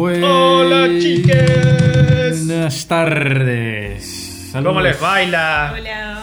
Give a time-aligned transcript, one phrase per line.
[0.00, 2.46] Hola, chiques.
[2.46, 4.48] Buenas tardes.
[4.52, 5.74] Saludos, ¿Cómo les baila?
[5.76, 6.18] Hola.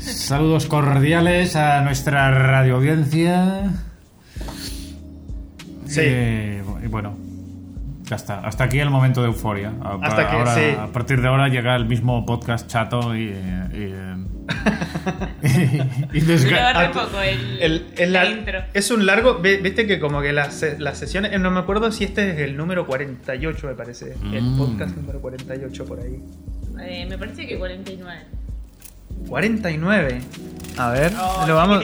[0.00, 3.70] Saludos cordiales a nuestra radio audiencia.
[5.86, 6.00] Sí.
[6.02, 7.16] Eh, y bueno,
[8.08, 8.38] ya está.
[8.40, 9.72] Hasta aquí el momento de euforia.
[9.82, 10.60] A, Hasta que- ahora- sí.
[10.78, 13.24] a partir de ahora llega el mismo podcast chato y.
[13.24, 14.16] y, eh,
[16.12, 18.58] y desga- Pero Ah, un poco el, El- el la lar- intro.
[18.74, 22.04] es un largo, viste que como que las, las sesiones, eh, no me acuerdo si
[22.04, 24.58] este es el número 48 me parece, el Mm.
[24.58, 26.22] podcast número 48 por ahí.
[26.80, 28.20] Eh, me parece que 49.
[29.28, 30.20] 49.
[30.78, 31.82] A ver, Oh, lo vamos.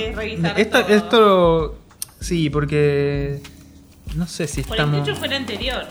[0.70, 0.86] todo.
[0.88, 1.78] esto
[2.20, 3.40] sí, porque
[4.14, 5.86] no sé si estamos 48 fue el anterior.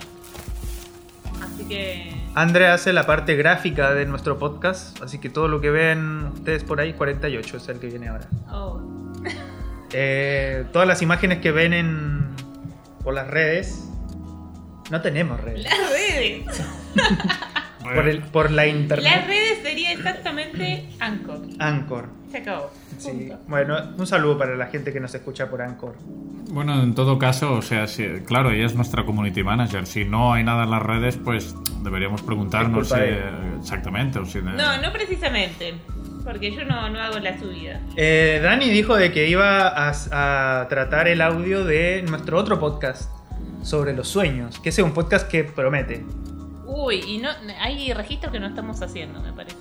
[1.71, 2.11] Que.
[2.35, 6.63] Andrea hace la parte gráfica de nuestro podcast, así que todo lo que ven ustedes
[6.63, 8.27] por ahí 48 es el que viene ahora.
[8.49, 8.82] Oh.
[9.93, 12.27] Eh, todas las imágenes que ven en
[13.04, 13.84] por las redes
[14.90, 15.63] no tenemos redes.
[15.63, 16.62] Las redes.
[17.81, 19.24] Por, el, por la Las internet.
[19.26, 21.41] redes sería exactamente Anchor.
[21.57, 22.09] Anchor.
[22.31, 22.71] Se acabó.
[22.99, 23.31] Sí.
[23.48, 25.96] Bueno, un saludo para la gente que nos escucha por Anchor.
[26.52, 29.85] Bueno, en todo caso, o sea, si- claro, ella es nuestra community manager.
[29.88, 33.32] Si no hay nada en las redes, pues deberíamos preguntarnos si- ella.
[33.60, 34.20] exactamente.
[34.20, 35.76] O si de- No, no precisamente.
[36.26, 37.80] Porque yo no, no hago la subida.
[37.96, 39.91] Eh, Dani dijo de que iba a,
[40.62, 43.10] a tratar el audio de nuestro otro podcast
[43.63, 46.05] sobre los sueños, que ese es un podcast que promete.
[46.65, 49.58] Uy, y no hay registros que no estamos haciendo, me parece.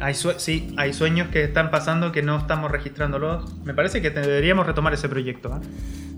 [0.00, 3.54] Hay sue- sí, hay sueños que están pasando que no estamos registrándolos.
[3.64, 5.54] Me parece que deberíamos retomar ese proyecto.
[5.56, 5.66] ¿eh?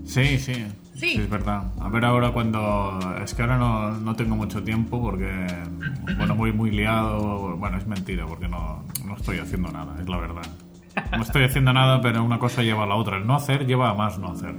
[0.05, 0.53] Sí, sí,
[0.95, 1.13] Sí.
[1.21, 1.63] es verdad.
[1.81, 2.99] A ver ahora cuando...
[3.23, 5.47] Es que ahora no, no tengo mucho tiempo porque,
[6.17, 7.55] bueno, muy, muy liado.
[7.57, 10.43] Bueno, es mentira porque no, no estoy haciendo nada, es la verdad.
[11.17, 13.17] No estoy haciendo nada, pero una cosa lleva a la otra.
[13.17, 14.55] El no hacer lleva a más no hacer.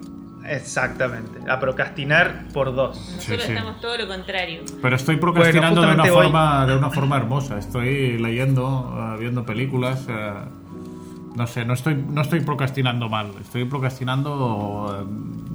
[0.46, 1.40] Exactamente.
[1.50, 2.96] A procrastinar por dos.
[3.16, 3.52] Nosotros sí.
[3.52, 4.62] estamos todo lo contrario.
[4.82, 7.58] Pero estoy procrastinando de, una hoy- forma, de una forma hermosa.
[7.58, 10.06] Estoy leyendo, eh, viendo películas.
[10.08, 10.32] eh,
[11.36, 13.32] no sé, no estoy, no estoy procrastinando mal.
[13.40, 15.04] Estoy procrastinando eh,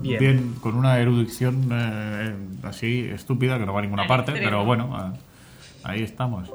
[0.01, 0.19] Bien.
[0.19, 0.55] bien.
[0.59, 4.31] con una erudición eh, así estúpida que no va a ninguna Al parte.
[4.31, 4.49] extremo.
[4.49, 5.13] Pero bueno,
[5.83, 6.49] ahí estamos.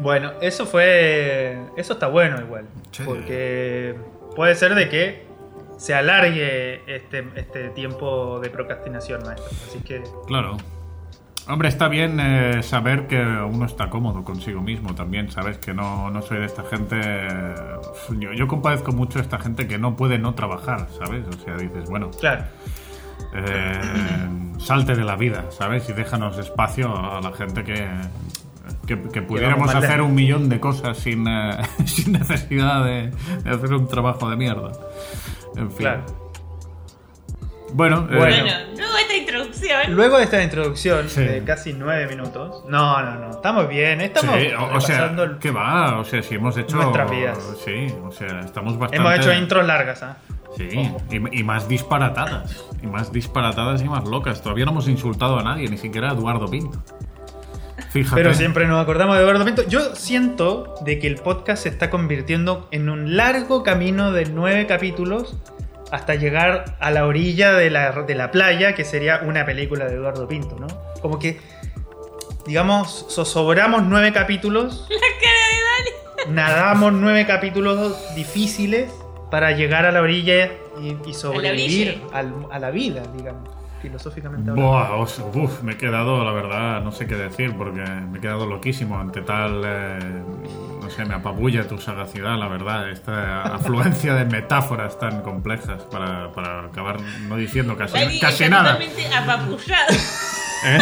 [0.00, 1.58] Bueno, eso fue.
[1.76, 2.64] Eso está bueno igual.
[2.92, 3.02] Sí.
[3.04, 3.96] Porque
[4.34, 5.27] puede ser de que
[5.78, 9.48] se alargue este, este tiempo de procrastinación, maestro.
[9.66, 10.02] Así que.
[10.26, 10.58] Claro.
[11.48, 15.56] Hombre, está bien eh, saber que uno está cómodo consigo mismo también, ¿sabes?
[15.56, 17.00] Que no, no soy de esta gente...
[18.18, 21.24] Yo, yo compadezco mucho a esta gente que no puede no trabajar, ¿sabes?
[21.26, 22.44] O sea, dices, bueno, Claro.
[23.34, 23.80] eh,
[24.58, 25.88] salte de la vida, ¿sabes?
[25.88, 27.88] Y déjanos espacio a la gente que,
[28.86, 31.56] que, que pudiéramos hacer un millón de cosas sin, eh,
[31.86, 33.10] sin necesidad de,
[33.42, 34.72] de hacer un trabajo de mierda.
[35.56, 35.78] En fin.
[35.78, 36.04] Claro.
[37.74, 38.36] Bueno, eh, Bueno.
[38.42, 39.94] Bueno, luego esta introducción.
[39.94, 41.20] Luego de esta introducción Sí.
[41.20, 42.64] de casi nueve minutos.
[42.68, 43.30] No, no, no.
[43.30, 44.00] Estamos bien.
[44.00, 45.98] Estamos Sí, o, o sea, ¿qué va?
[45.98, 46.76] O sea, si hemos hecho...
[46.76, 47.38] Nuestras vidas.
[47.64, 48.96] Sí, o sea, estamos bastante...
[48.96, 50.16] Hemos hecho intros largas, ¿ah?
[50.56, 50.68] Sí,
[51.10, 52.64] y, y más disparatadas.
[52.82, 54.40] Y más disparatadas y más locas.
[54.42, 56.78] Todavía no hemos insultado a nadie, ni siquiera a Eduardo Pinto.
[57.90, 58.16] Fíjate.
[58.22, 59.62] Pero siempre nos acordamos de Eduardo Pinto.
[59.66, 64.66] Yo siento de que el podcast se está convirtiendo en un largo camino de nueve
[64.66, 65.36] capítulos
[65.90, 69.94] hasta llegar a la orilla de la, de la playa, que sería una película de
[69.94, 70.66] Eduardo Pinto, ¿no?
[71.00, 71.40] Como que,
[72.46, 76.34] digamos, zozobramos nueve capítulos, La cara de Dani.
[76.34, 78.90] nadamos nueve capítulos difíciles
[79.30, 80.50] para llegar a la orilla
[80.80, 83.48] y, y sobrevivir al- a la vida, digamos,
[83.80, 85.02] filosóficamente hablando.
[85.34, 88.98] Uf, me he quedado, la verdad, no sé qué decir, porque me he quedado loquísimo
[88.98, 89.62] ante tal.
[89.64, 90.22] eh,
[90.82, 92.88] no sé, me apabulla tu sagacidad, la verdad.
[92.90, 96.96] Esta afluencia de metáforas tan complejas para, para acabar
[97.28, 98.78] no diciendo casi, Dani casi está nada.
[99.16, 99.86] apapullado.
[100.66, 100.78] ¿Eh?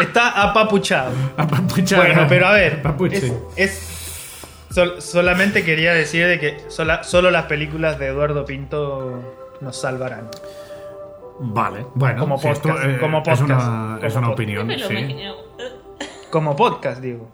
[0.00, 1.12] Está apapuchado.
[1.36, 1.98] Apapuchar.
[2.06, 3.16] Bueno, pero a ver, Apapuche.
[3.16, 3.88] es, es-
[4.70, 10.28] sol- solamente quería decir de que sola- solo las películas de Eduardo Pinto nos salvarán.
[11.40, 14.32] Vale, bueno, Como si esto, podcast, eh, como es podcast, una, como es una podcast.
[14.32, 15.18] opinión, sí.
[16.30, 17.30] Como podcast, digo.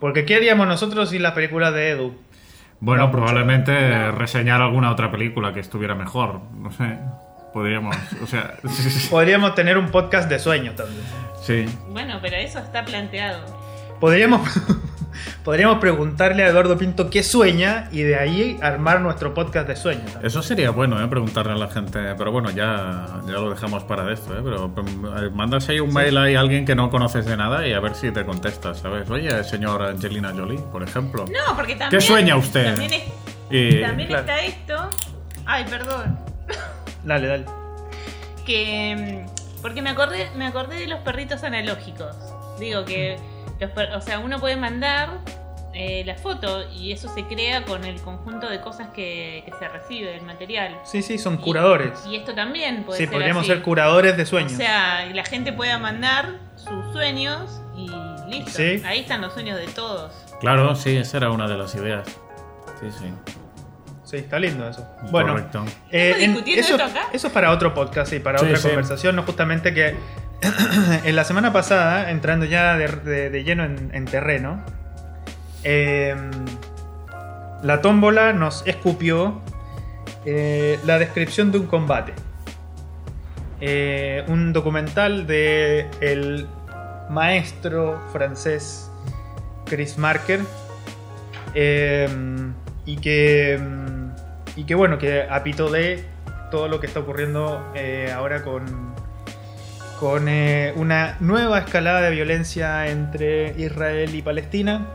[0.00, 2.14] Porque ¿qué haríamos nosotros sin las películas de Edu?
[2.80, 6.40] Bueno, No, probablemente reseñar alguna otra película que estuviera mejor.
[6.54, 6.98] No sé.
[7.54, 7.96] Podríamos.
[8.22, 8.56] O sea.
[9.10, 11.02] Podríamos tener un podcast de sueños también.
[11.42, 11.64] Sí.
[11.88, 13.40] Bueno, pero eso está planteado.
[14.00, 14.42] Podríamos,
[15.44, 20.04] podríamos preguntarle a Eduardo Pinto qué sueña y de ahí armar nuestro podcast de sueños.
[20.06, 20.26] también.
[20.26, 21.08] Eso sería bueno, ¿eh?
[21.08, 22.14] Preguntarle a la gente.
[22.16, 24.40] Pero bueno, ya, ya lo dejamos para esto, ¿eh?
[24.42, 24.72] Pero
[25.18, 27.94] eh, mandas ahí un mail a alguien que no conoces de nada y a ver
[27.94, 29.08] si te contesta, ¿sabes?
[29.10, 31.24] Oye, señor Angelina Jolie, por ejemplo.
[31.26, 31.90] No, porque también.
[31.90, 32.66] ¿Qué sueña usted?
[32.76, 33.02] También, es-
[33.50, 34.22] Y- también claro.
[34.22, 34.90] está esto.
[35.46, 36.18] Ay, perdón.
[37.04, 37.44] Dale, dale.
[38.44, 39.24] Que
[39.62, 42.14] Porque me acordé, me acordé de los perritos analógicos.
[42.60, 43.16] Digo que,
[43.60, 45.18] los per- o sea, uno puede mandar
[45.74, 49.68] eh, la foto y eso se crea con el conjunto de cosas que, que se
[49.68, 50.78] recibe del material.
[50.84, 52.04] Sí, sí, son Y- curadores.
[52.06, 53.48] Y, esto también puede Sí, ser podríamos así.
[53.52, 54.52] ser curadores de O sueños.
[54.52, 57.90] sea, y la gente pueda mandar sus sueños y
[58.30, 58.52] listo.
[58.52, 58.82] Sí.
[58.86, 60.12] Ahí están los sueños de todos.
[60.40, 62.06] Claro, sí, esa era una de las ideas.
[62.80, 63.12] Sí, sí.
[64.04, 64.86] Sí, está lindo eso.
[65.10, 65.64] Bueno, Correcto.
[65.90, 67.08] eh, ¿Estamos en- discutiendo eso, esto acá?
[67.12, 68.68] eso es para otro podcast y para Sí, otra sí.
[68.68, 69.96] conversación, no justamente que
[71.04, 74.62] en la semana pasada, entrando ya de, de- lleno en, en terreno,
[75.64, 76.14] eh,
[77.62, 79.40] la tómbola nos escupió
[80.24, 82.12] eh, la descripción de un combate.
[83.60, 86.46] Eh, un documental de el
[87.08, 88.90] maestro francés
[89.64, 90.40] Chris Marker.
[91.54, 92.08] eh,
[92.84, 93.58] y que.
[93.60, 93.96] mm,
[94.56, 96.04] Y que bueno, que apito de
[96.50, 98.85] todo lo que está ocurriendo eh, ahora con.
[99.98, 104.86] Con eh, una nueva escalada de violencia entre Israel y Palestina.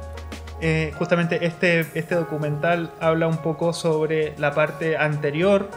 [0.61, 5.69] Eh, justamente este, este documental habla un poco sobre la parte anterior.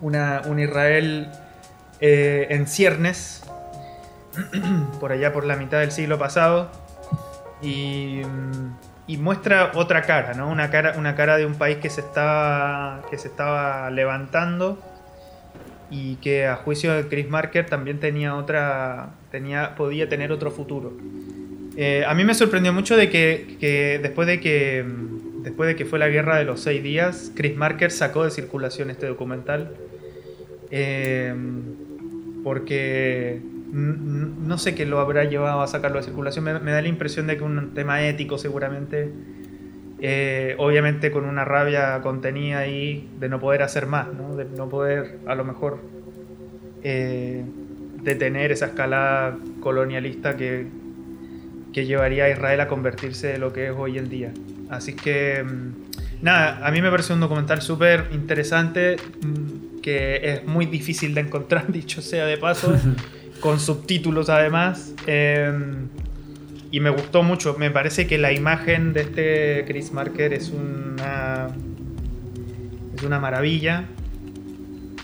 [0.00, 1.30] Una, un Israel
[2.00, 3.44] eh, en ciernes.
[5.00, 6.70] por allá por la mitad del siglo pasado.
[7.60, 8.22] Y,
[9.06, 10.48] y muestra otra cara, ¿no?
[10.48, 12.02] Una cara, una cara de un país que se
[13.10, 14.78] que se estaba levantando
[15.92, 20.96] y que a juicio de Chris Marker también tenía otra, tenía, podía tener otro futuro.
[21.76, 24.84] Eh, a mí me sorprendió mucho de que, que después de que
[25.42, 28.90] después de que fue la guerra de los seis días, Chris Marker sacó de circulación
[28.90, 29.74] este documental.
[30.70, 31.34] Eh,
[32.42, 33.40] porque
[33.72, 36.44] no sé qué lo habrá llevado a sacarlo de circulación.
[36.44, 39.10] Me, me da la impresión de que un tema ético seguramente.
[40.04, 44.34] Eh, obviamente con una rabia contenida ahí de no poder hacer más, ¿no?
[44.34, 45.78] de no poder a lo mejor
[46.82, 47.44] eh,
[48.02, 50.66] detener esa escalada colonialista que,
[51.72, 54.32] que llevaría a Israel a convertirse en lo que es hoy en día.
[54.70, 60.44] Así que, mm, nada, a mí me parece un documental súper interesante, mm, que es
[60.44, 62.76] muy difícil de encontrar, dicho sea de paso,
[63.40, 64.94] con subtítulos además.
[65.06, 65.52] eh,
[66.72, 71.48] y me gustó mucho, me parece que la imagen de este Chris Marker es una,
[72.96, 73.84] es una maravilla.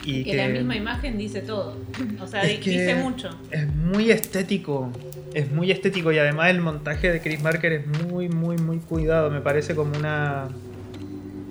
[0.03, 1.77] Y que, la misma imagen dice todo.
[2.23, 3.29] O sea, Es dice mucho.
[3.51, 4.91] Es muy estético.
[5.35, 9.31] Es muy estético y además el montaje de Chris Marker es muy, muy, muy cuidado.
[9.31, 10.49] Me parece como una.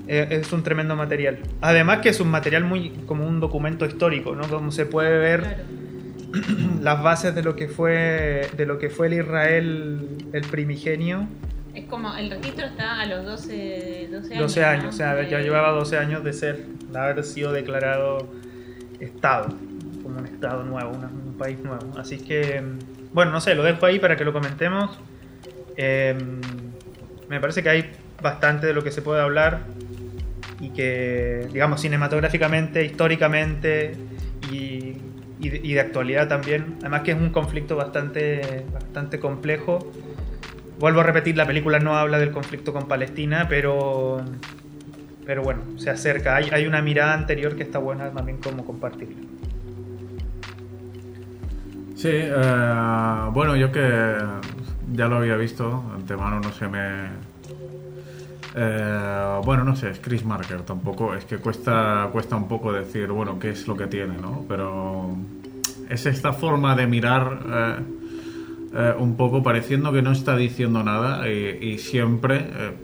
[0.08, 1.38] eh, Es un tremendo material.
[1.62, 4.48] Además que es un material muy como un documento histórico, ¿no?
[4.48, 5.87] Como se puede ver Claro.
[6.82, 11.28] las bases de lo que fue de lo que fue el Israel el primigenio.
[11.74, 14.40] Es como el registro está a los 12, 12 años.
[14.40, 14.90] 12 años, ¿no?
[14.90, 18.28] o sea, ya De- llevaba 12 años de ser, de haber sido declarado
[19.00, 19.50] Estado,
[20.02, 21.98] como un Estado nuevo, una- un país nuevo.
[22.00, 22.64] Así que,
[23.14, 24.98] bueno, no sé, lo dejo ahí para que lo comentemos.
[25.78, 26.16] Eh,
[27.30, 27.92] me parece que hay
[28.24, 29.60] bastante de lo que se puede hablar
[30.60, 33.94] y que, digamos, cinematográficamente, históricamente
[35.40, 36.76] y, de actualidad también.
[36.82, 39.92] Además que es un conflicto bastante, bastante complejo.
[40.80, 44.24] Vuelvo a repetir, la película no habla del conflicto con Palestina, pero,
[45.26, 46.36] pero bueno, se acerca.
[46.36, 49.18] Hay, hay una mirada anterior que está buena también como compartirla.
[51.96, 54.16] Sí, eh, bueno, yo que
[54.94, 57.27] ya lo había visto, antemano no se me...
[58.60, 63.08] eh, bueno, no sé, es Chris Marker, tampoco, es que cuesta, cuesta un poco decir,
[63.12, 64.46] bueno, qué es lo que tiene, ¿no?
[64.48, 65.16] Pero
[65.90, 67.76] es esta forma de mirar eh,
[68.74, 72.38] eh, un poco pareciendo que no está diciendo nada y, siempre...
[72.38, 72.78] eh,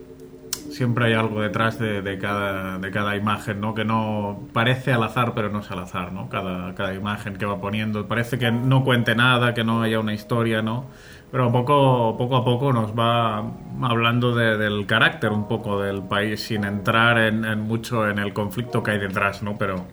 [0.73, 3.75] siempre hay algo detrás de, de cada, de cada imagen, ¿no?
[3.75, 6.29] Que no parece al azar, pero no es al azar, ¿no?
[6.29, 8.07] Cada, cada imagen que va poniendo.
[8.07, 10.85] Parece que no cuente nada, que no haya una historia, ¿no?
[11.33, 13.43] Pero poco, poco a poco nos va
[13.81, 18.83] hablando de- del carácter un poco del país, sin entrar en, mucho en el conflicto
[18.83, 19.57] que hay detrás, ¿no?
[19.57, 19.87] Pero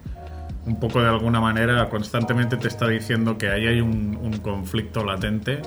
[0.67, 5.03] un poco de alguna manera constantemente te está diciendo que ahí hay un, un conflicto
[5.03, 5.63] latente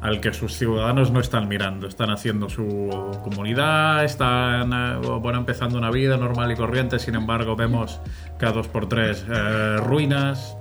[0.00, 2.88] al que sus ciudadanos no están mirando, están haciendo su
[3.24, 8.00] comunidad, están eh, bueno, empezando una vida normal y corriente, sin embargo vemos
[8.38, 10.56] cada dos por tres eh, ruinas,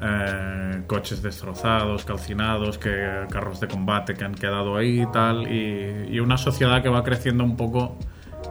[0.00, 6.18] eh, coches destrozados, calcinados, que, carros de combate que han quedado ahí y tal, y,
[6.20, 7.96] una sociedad que va creciendo un poco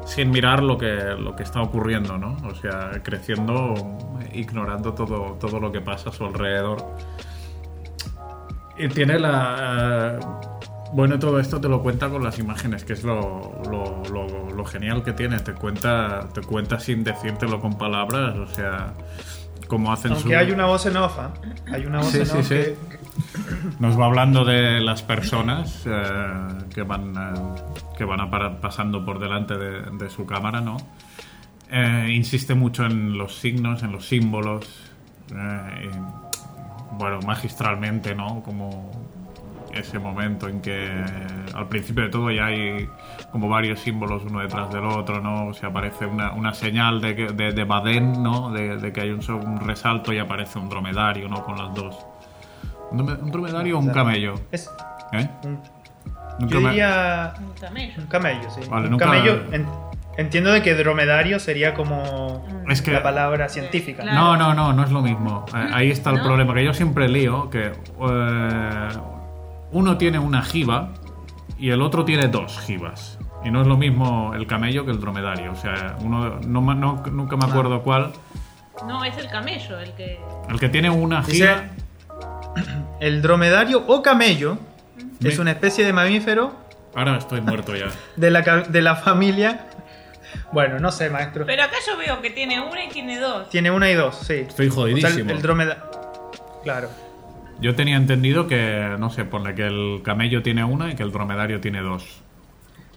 [0.05, 2.37] sin mirar lo que, lo que está ocurriendo, ¿no?
[2.47, 3.73] O sea, creciendo,
[4.33, 6.83] ignorando todo, todo lo que pasa a su alrededor.
[8.77, 10.17] Y tiene la...
[10.19, 10.25] eh,
[10.93, 14.65] bueno, todo esto te lo cuenta con las imágenes, que es lo, lo, lo- lo
[14.65, 15.39] genial que tiene.
[15.39, 18.93] Te cuenta, te cuenta sin decírtelo con palabras, o sea,
[19.73, 20.37] como hacen Aunque su...
[20.37, 21.33] hay una voz en off, ¿ah?
[21.71, 22.53] Hay una voz Sí, en sí, off sí.
[22.55, 22.77] que-
[23.79, 27.39] Nos va hablando de las personas eh, que van, eh,
[27.97, 28.29] que van a
[28.61, 30.77] pasando por delante de, de su cámara, ¿no?
[31.71, 34.67] Eh, insiste mucho en los signos, en los símbolos,
[35.35, 38.41] eh, y, bueno, magistralmente, ¿no?
[38.43, 38.91] Como
[39.73, 40.89] ese momento en que
[41.53, 42.87] al principio de todo ya hay
[43.31, 45.47] como varios símbolos uno detrás del otro, ¿no?
[45.47, 48.51] O sea, aparece una, una señal de, que- de, de Baden, ¿no?
[48.51, 51.43] De, de que hay un, un resalto y aparece un dromedario, ¿no?
[51.43, 51.97] Con las dos.
[52.91, 54.35] ¿Un drome- un dromedario o un camello?
[54.51, 54.69] Es
[55.11, 55.27] ¿Eh?
[55.43, 55.59] un-
[56.39, 57.93] Un yo diría Un camello.
[57.99, 58.61] un camello, sí.
[58.69, 59.39] Vale, un nunca- camello.
[59.51, 59.67] en-
[60.17, 64.03] entiendo de que dromedario sería como Es que- la palabra científica.
[64.03, 64.17] Claro.
[64.19, 65.45] No, no, no, no es lo mismo.
[65.55, 66.23] Eh, ahí está el ¿No?
[66.23, 68.89] problema, que yo siempre lío que eh,
[69.73, 70.89] uno tiene una jiba
[71.57, 73.17] y el otro tiene dos jibas.
[73.43, 75.51] Y no es lo mismo el camello que el dromedario.
[75.51, 78.13] O sea, uno no, ma- no- nunca me acuerdo cuál.
[78.87, 80.19] No, es el camello el que.
[80.49, 81.63] El que tiene una Dice, jiba.
[83.01, 84.57] el dromedario o camello
[85.19, 86.53] Me- es una especie de mamífero
[86.95, 87.87] Ahora estoy muerto ya.
[88.15, 89.67] de la, de la familia.
[90.51, 91.45] Bueno, no sé, maestro.
[91.45, 93.49] Pero acá yo veo que tiene una y tiene dos.
[93.49, 94.33] Tiene una y dos, sí.
[94.47, 95.31] Estoy O sea, el, jodidísimo.
[95.31, 95.83] el dromedario.
[96.63, 96.89] Claro.
[97.63, 101.11] Yo tenía entendido que, no sé, ponle que el camello tiene una y que el
[101.11, 102.21] dromedario tiene dos.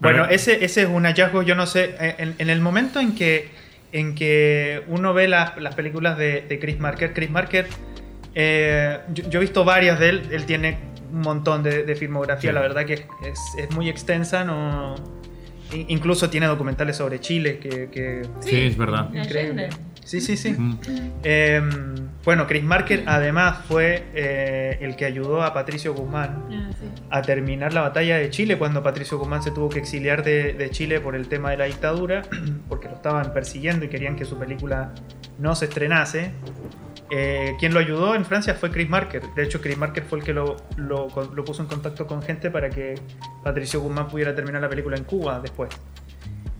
[0.00, 3.14] Pero- Bueno, ese, ese es un hallazgo, yo no sé, en, en el momento en
[3.14, 3.48] que,
[3.92, 7.66] en que uno ve las, las películas de, de Chris Marker, Chris Marker,
[8.34, 10.78] eh, yo, yo he visto varias de él, él tiene
[11.12, 12.54] un montón de, de filmografía, Sí.
[12.54, 14.96] la verdad que es, es- es muy extensa, no,
[15.72, 17.88] incluso tiene documentales sobre Chile, que...
[17.90, 19.08] que- Sí, es verdad.
[19.14, 19.68] Increíble.
[20.06, 20.52] Sí, sí, sí.
[20.52, 20.78] Mm.
[21.24, 21.62] Eh,
[22.24, 26.86] bueno, Chris Marker además fue eh, el que ayudó a Patricio Guzmán Ah, sí.
[27.10, 30.70] a terminar la batalla de Chile cuando Patricio Guzmán se tuvo que exiliar de, de
[30.70, 32.22] Chile por el tema de la dictadura,
[32.68, 34.92] porque lo estaban persiguiendo y querían que su película
[35.38, 36.30] no se estrenase.
[37.10, 39.22] Eh, quien lo ayudó en Francia fue Chris Marker.
[39.34, 42.50] De hecho, Chris Marker fue el que lo, lo- lo puso en contacto con gente
[42.50, 42.94] para que
[43.44, 45.70] Patricio Guzmán pudiera terminar la película en Cuba después.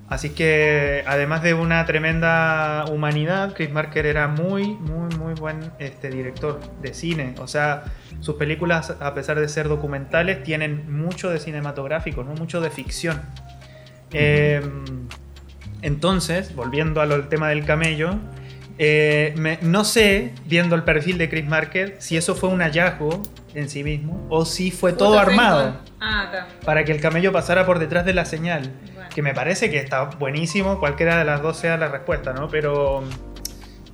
[0.08, 6.10] Así que, además de una tremenda humanidad, Chris Marker era muy, muy, muy buen este,
[6.10, 7.34] director de cine.
[7.38, 7.84] O sea,
[8.20, 12.34] sus películas, a pesar de ser documentales, tienen mucho de cinematográfico, ¿no?
[12.34, 13.20] mucho de ficción.
[14.12, 14.60] Eh,
[15.82, 18.14] entonces, volviendo al tema del camello,
[18.78, 23.22] eh, me- no sé, viendo el perfil de Chris Marker, si eso fue un hallazgo
[23.56, 26.46] en sí mismo o si fue todo armado Ah, acá.
[26.64, 28.70] para que el camello pasara por detrás de la señal.
[28.94, 29.08] Bueno.
[29.14, 32.48] Que me parece que está buenísimo, cualquiera de las dos sea la respuesta, ¿no?
[32.48, 33.02] Pero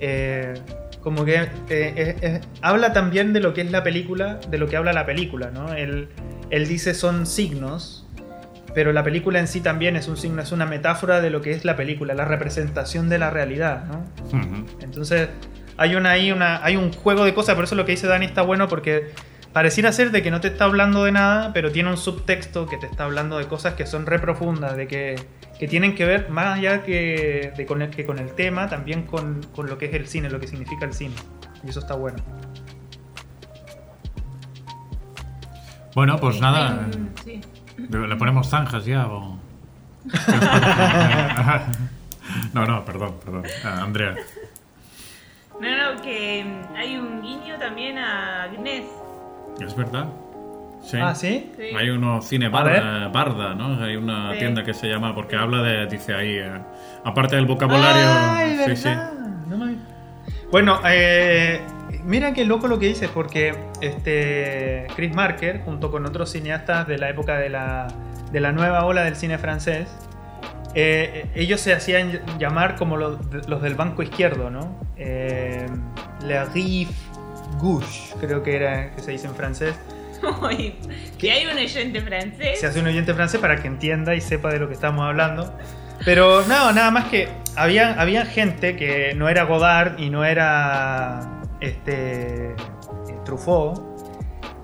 [0.00, 0.54] eh,
[1.00, 4.68] como que eh, eh, eh, habla también de lo que es la película, de lo
[4.68, 5.72] que habla la película, ¿no?
[5.74, 6.08] Él,
[6.50, 8.06] él dice son signos,
[8.74, 11.52] pero la película en sí también es un signo, es una metáfora de lo que
[11.52, 14.04] es la película, la representación de la realidad, ¿no?
[14.80, 15.28] Entonces,
[15.76, 18.26] hay una ahí una hay un juego de cosas, por eso lo que dice Dani
[18.26, 19.10] está bueno porque
[19.52, 22.76] pareciera ser de que no te está hablando de nada, pero tiene un subtexto que
[22.78, 25.16] te está hablando de cosas que son re profundas, de que,
[25.58, 29.02] que tienen que ver más allá que, de con el, que con el tema, también
[29.04, 31.14] con, con lo que es el cine, lo que significa el cine.
[31.64, 32.18] Y eso está bueno.
[35.94, 36.86] Bueno, pues nada.
[36.86, 37.40] Un- sí.
[37.76, 39.38] ¿Le ponemos zanjas ya o.?
[42.54, 43.44] no, no, perdón, perdón.
[43.64, 44.14] Ah, Andrea.
[45.60, 48.84] No, no, que mm, hay un guiño también a Agnes.
[49.60, 50.06] ¿Es verdad?
[50.82, 50.98] Sí.
[51.00, 51.52] Ah, ¿sí?
[51.56, 51.76] Sí.
[51.76, 53.82] Hay uno cine A barda, barda, ¿no?
[53.82, 54.38] Hay una Sí.
[54.40, 56.50] tienda que se llama porque habla de, dice ahí, eh,
[57.04, 58.88] aparte del vocabulario, Ay, sí.
[59.48, 59.76] No me-
[60.50, 61.60] Bueno, eh,
[62.04, 66.98] mira qué loco lo que dices, porque este Chris Marker, junto con otros cineastas de
[66.98, 67.86] la época de la,
[68.32, 69.88] de la nueva ola del cine francés,
[70.74, 74.74] eh, ellos se hacían llamar como los, los del banco izquierdo, ¿no?
[74.96, 75.66] Eh,
[76.26, 76.90] la rive
[77.62, 79.74] gauche, creo que era que se dice en francés.
[80.42, 80.74] Uy,
[81.18, 82.60] que hay un oyente francés.
[82.60, 85.56] se hace un oyente francés para que entienda y sepa de lo que estamos hablando.
[86.04, 91.42] Pero no, nada más que había, había gente que no era Godard y no era
[91.60, 92.54] este,
[93.24, 93.80] Truffaut,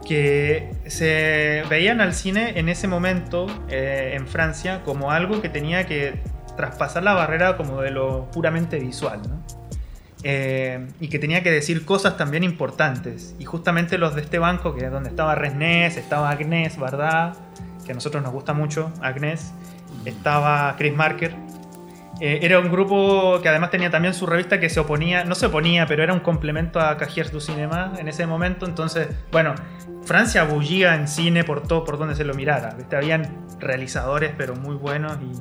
[0.06, 5.86] que se veían al cine en ese momento eh, en Francia como algo que tenía
[5.86, 6.20] que
[6.56, 9.38] traspasar la barrera como de lo puramente visual, ¿no?
[10.25, 13.34] Eh, y que tenía que decir cosas también importantes.
[13.38, 17.37] Y justamente los de este banco, que es donde estaba Resnés, estaba Agnès, ¿verdad?
[17.84, 19.52] Que a nosotros nos gusta mucho, Agnès,
[20.04, 21.34] estaba Chris Marker.
[22.20, 25.46] Eh, era un grupo que además tenía también su revista que se oponía, no se
[25.46, 28.66] oponía, pero era un complemento a Cahiers du Cinema en ese momento.
[28.66, 29.54] Entonces, bueno,
[30.04, 32.75] Francia bullía en cine por todo, por donde se lo mirara.
[32.76, 32.96] ¿viste?
[32.96, 35.16] Habían realizadores, pero muy buenos.
[35.22, 35.32] Y,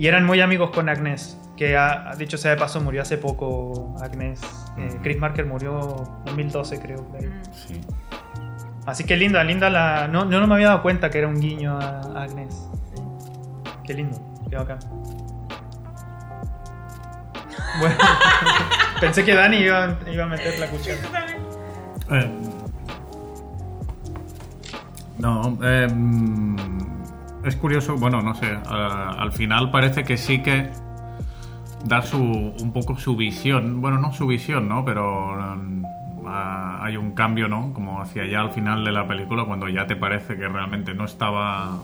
[0.00, 3.94] Y eran muy amigos con Agnes, que ha, dicho sea de paso murió hace poco
[4.00, 4.40] Agnes.
[4.78, 7.06] Eh, Chris Marker murió en 2012 creo.
[7.52, 7.82] Sí.
[8.86, 10.08] Así que linda, linda la...
[10.08, 12.66] No, no me había dado cuenta que era un guiño a a Agnes.
[13.84, 14.78] Qué lindo, qué bacán.
[17.78, 17.96] Bueno,
[19.02, 20.98] pensé que Dani iba, iba a meter la cuchara.
[22.10, 22.30] Eh,
[25.18, 25.88] no, eh,
[27.44, 30.70] es curioso, bueno, no sé, al final parece que sí que
[31.84, 34.84] da su, un poco su visión, bueno, no su visión, ¿no?
[34.84, 35.34] Pero
[36.26, 37.72] ah, hay un cambio, ¿no?
[37.72, 41.04] Como hacia allá al final de la película, cuando ya te parece que realmente no
[41.04, 41.78] estaba,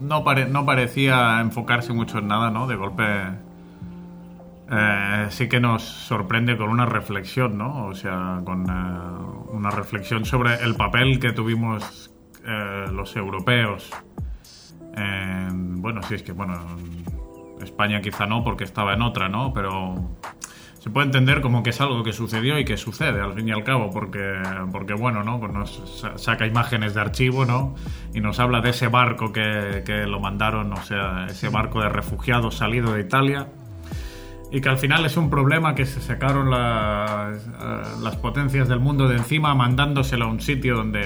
[0.00, 2.66] no, pare- no parecía enfocarse mucho en nada, ¿no?
[2.66, 3.04] De golpe
[4.70, 7.86] eh, sí que nos sorprende con una reflexión, ¿no?
[7.86, 12.10] O sea, con eh, una reflexión sobre el papel que tuvimos
[12.44, 13.90] eh, los europeos.
[14.96, 16.54] En- bueno, sí, es que, bueno,
[17.58, 19.52] en España quizá no, porque estaba en otra, ¿no?
[19.52, 19.94] Pero
[20.78, 23.52] se puede entender como que es algo que sucedió y que sucede al fin y
[23.52, 24.40] al cabo, porque,
[24.72, 25.40] porque bueno, ¿no?
[25.40, 27.74] Pues nos sa- saca imágenes de archivo, ¿no?
[28.14, 32.56] Y nos habla de ese barco que, lo mandaron, o sea, ese barco de refugiados
[32.56, 33.48] salido de Italia.
[34.52, 37.38] Y que al final es un problema que se sacaron eh,
[38.00, 41.04] las potencias del mundo de encima mandándoselo a un sitio donde,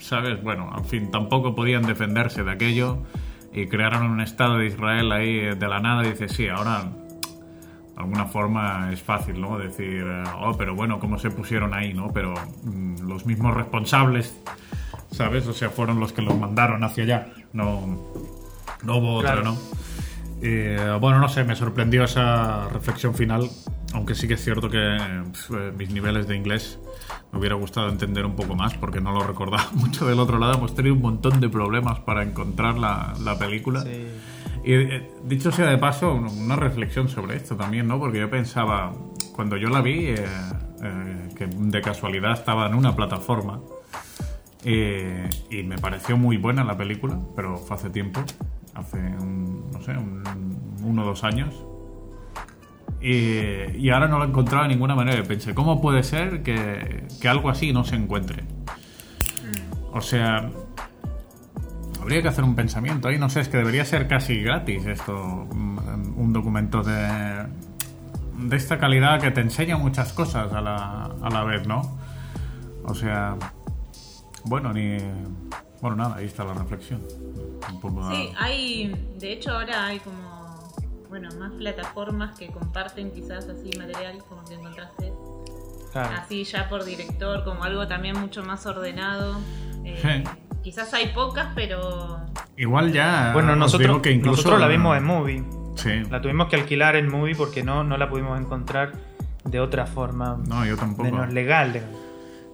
[0.00, 0.42] ¿sabes?
[0.42, 2.98] Bueno, al fin, tampoco podían defenderse de aquello
[3.52, 8.00] y crearon un Estado de Israel ahí eh, de la nada dice, sí, ahora de
[8.00, 9.58] alguna forma es fácil, ¿no?
[9.58, 12.12] Decir, eh, oh, pero bueno, ¿cómo se pusieron ahí, no?
[12.12, 14.40] Pero mm, los mismos responsables,
[15.10, 15.46] ¿sabes?
[15.46, 18.00] O sea, fueron los que los mandaron hacia allá, no,
[18.84, 19.42] no hubo Claro.
[19.42, 19.56] ¿no?
[20.42, 23.50] Eh, bueno, no sé, me sorprendió esa reflexión final,
[23.92, 26.78] aunque sí que es cierto que eh, mis niveles de inglés
[27.32, 30.54] me hubiera gustado entender un poco más porque no lo recordaba mucho del otro lado.
[30.54, 33.82] Hemos tenido un montón de problemas para encontrar la, la película.
[33.82, 34.06] Sí.
[34.64, 37.98] Y eh, dicho sea de paso, un- una reflexión sobre esto también, ¿no?
[37.98, 38.92] Porque yo pensaba,
[39.34, 40.16] cuando yo la vi, eh,
[40.82, 43.60] eh, que de casualidad estaba en una plataforma,
[44.64, 48.20] eh, y me pareció muy buena la película, pero fue hace tiempo,
[48.74, 51.54] hace, un- no sé, un- uno o dos años.
[53.00, 55.20] Y, y ahora no lo he encontrado de ninguna manera.
[55.20, 58.44] Y pensé, ¿cómo puede ser que, que algo así no se encuentre?
[59.92, 60.50] O sea,
[62.00, 65.14] Habría que hacer un pensamiento ahí, no sé, es que debería ser casi gratis esto,
[65.50, 65.70] un
[66.20, 67.46] un documento de,
[68.34, 71.98] de esta calidad que te enseña muchas cosas a la, a la vez, ¿no?
[72.84, 73.36] O sea,
[74.44, 74.98] bueno, ni...
[75.80, 77.00] Bueno, nada, ahí está la reflexión.
[77.72, 80.49] Un poco Sí, hay, de hecho ahora hay como,
[81.10, 85.12] bueno, más plataformas que comparten quizás así material como que encontraste,
[85.92, 86.10] Claro.
[86.22, 89.36] así ya por director, como algo también mucho más ordenado.
[89.84, 90.30] Eh, Sí.
[90.62, 92.20] Quizás hay pocas, pero
[92.56, 93.30] Igual ya...
[93.32, 95.42] Bueno, os nosotros, que incluso, nosotros la vimos en Movie.
[95.76, 96.02] Sí.
[96.10, 98.92] La tuvimos que alquilar en Movie porque no, no la pudimos encontrar
[99.44, 101.04] de otra forma No, yo tampoco.
[101.04, 101.72] menos legal.
[101.72, 101.96] digamos.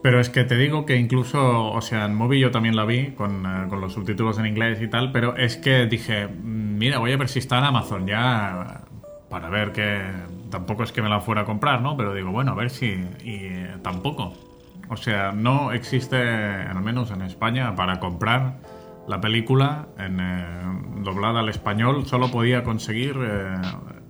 [0.04, 3.10] Pero es que te digo que incluso, o sea, en móvil yo también la vi
[3.10, 6.98] con, eh, con los subtítulos en inglés y tal, pero es que dije, "Mm, mira,
[6.98, 8.82] voy a ver si está en Amazon ya
[9.28, 10.00] para ver que
[10.50, 11.96] tampoco es que me la fuera a comprar, ¿no?
[11.96, 12.86] Pero digo, bueno, a ver si...
[13.24, 14.34] Y eh, tampoco.
[14.88, 18.58] O sea, no existe, al menos en España, para comprar
[19.08, 23.56] la película en, eh, doblada al español, solo podía conseguir eh,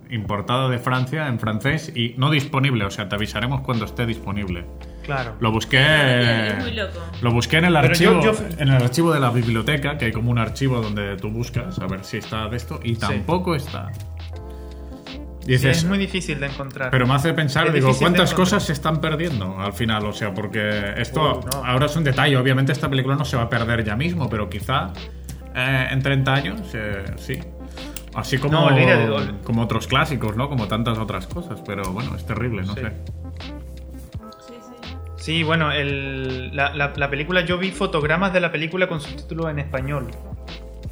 [0.09, 4.65] importada de Francia en francés y no disponible, o sea, te avisaremos cuando esté disponible.
[5.07, 5.35] Claro.
[5.39, 5.79] Lo busqué.
[6.49, 6.99] Es muy loco.
[7.23, 8.21] Lo busqué en el Pero archivo.
[8.21, 11.29] yo- yo- En el archivo de la biblioteca, que hay como un archivo donde tú
[11.31, 13.89] buscas a ver si está de esto, y tampoco está.
[15.45, 16.91] Sí, es muy difícil de encontrar.
[16.91, 20.05] pero me hace pensar, Es digo, ¿cuántas cosas se están perdiendo al final?
[20.05, 21.65] O sea, porque esto Uh, no.
[21.65, 22.35] ahora es un detalle.
[22.35, 24.91] Obviamente esta película no se va a perder ya mismo, pero quizá
[25.55, 27.39] eh, en 30 años eh, sí.
[28.13, 30.49] Así como, No, como otros clásicos, ¿no?
[30.49, 31.61] Como tantas otras cosas.
[31.65, 32.81] Pero bueno, es terrible, no Sí.
[32.81, 32.91] sé.
[35.27, 39.49] Sí, bueno, el- la, la- la película, yo vi fotogramas de la película con subtítulos
[39.51, 40.07] en español.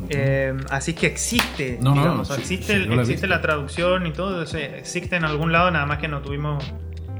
[0.09, 4.43] Eh, así que existe, No, no, digamos, sí, existe, sí, la existe traducción y todo,
[4.43, 6.61] o sea, existe en algún lado, nada más que no tuvimos,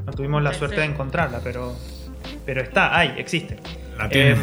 [0.06, 1.74] no tuvimos la suerte de encontrarla, pero,
[2.46, 3.60] pero está, hay, existe.
[3.98, 4.32] La tiene.
[4.32, 4.38] Eh,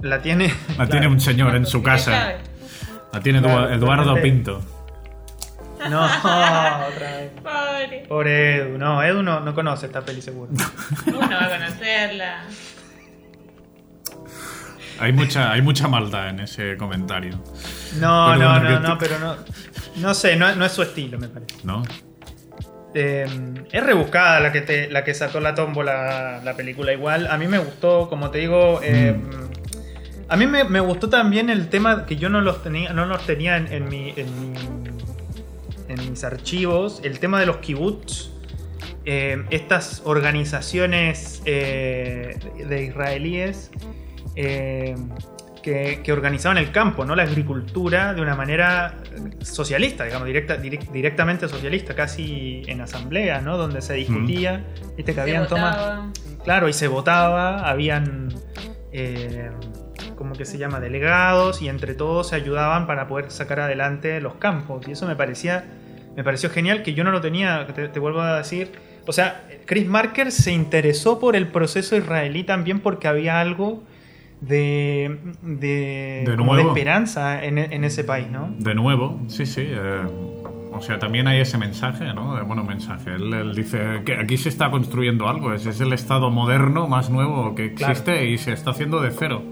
[0.00, 0.50] la tiene.
[0.78, 2.38] La tiene un señor en su ¿Qué casa.
[3.12, 4.14] La tiene Eduardo.
[4.22, 4.62] Pinto.
[5.90, 6.04] No,
[6.88, 7.30] otra vez.
[7.42, 8.04] Pobre.
[8.08, 10.52] Pobre Edu, no, Edu no, no conoce esta peli seguro.
[11.06, 12.44] Uno va a conocerla.
[14.98, 17.38] Hay mucha, hay mucha maldad en ese comentario,
[18.00, 19.36] No, no, no, te- no, pero no.
[19.96, 21.54] No sé, no, no es su estilo, me parece.
[21.64, 21.82] ¿no?
[22.94, 23.26] Eh,
[23.72, 27.26] es rebuscada la que, te, la que sacó la tómbola la película igual.
[27.30, 28.80] A mí me gustó, como te digo.
[28.82, 29.14] eh,
[30.28, 33.24] a mí me, me gustó también el tema que yo no los tenía, no los
[33.26, 34.58] tenía en, en mi, en, mi,
[35.98, 38.30] en mis archivos el tema de los kibbutz.
[39.04, 43.70] eh, estas organizaciones eh, de israelíes
[44.34, 44.96] eh,
[45.62, 47.14] que, que organizaban el campo, ¿no?
[47.16, 48.96] la agricultura de una manera
[49.40, 53.56] socialista, digamos, directa, direct- directamente socialista, casi en asamblea, ¿no?
[53.56, 54.64] donde se discutía,
[54.96, 55.76] viste que habían tomas.
[56.44, 58.28] Claro, y se votaba, habían,
[60.16, 60.78] ¿cómo que se llama?
[60.80, 64.86] Delegados y entre todos se ayudaban para poder sacar adelante los campos.
[64.86, 65.64] Y eso me parecía,
[66.16, 68.72] me pareció genial, que yo no lo tenía, te, te vuelvo a decir.
[69.06, 73.82] O sea, Chris Marker se interesó por el proceso israelí también porque había algo
[74.40, 76.76] de, de, De como de nuevo.
[76.76, 78.54] esperanza en, en ese país, ¿no?
[78.58, 79.62] De nuevo, sí, sí.
[79.64, 80.02] eh,
[80.72, 82.38] o sea, también hay ese mensaje, ¿no?
[82.38, 83.14] Eh, Bueno, mensaje.
[83.14, 85.54] Él, él dice que aquí se está construyendo algo.
[85.54, 87.92] Es, es el estado moderno más nuevo que Claro.
[87.92, 89.42] existe y se está haciendo de cero.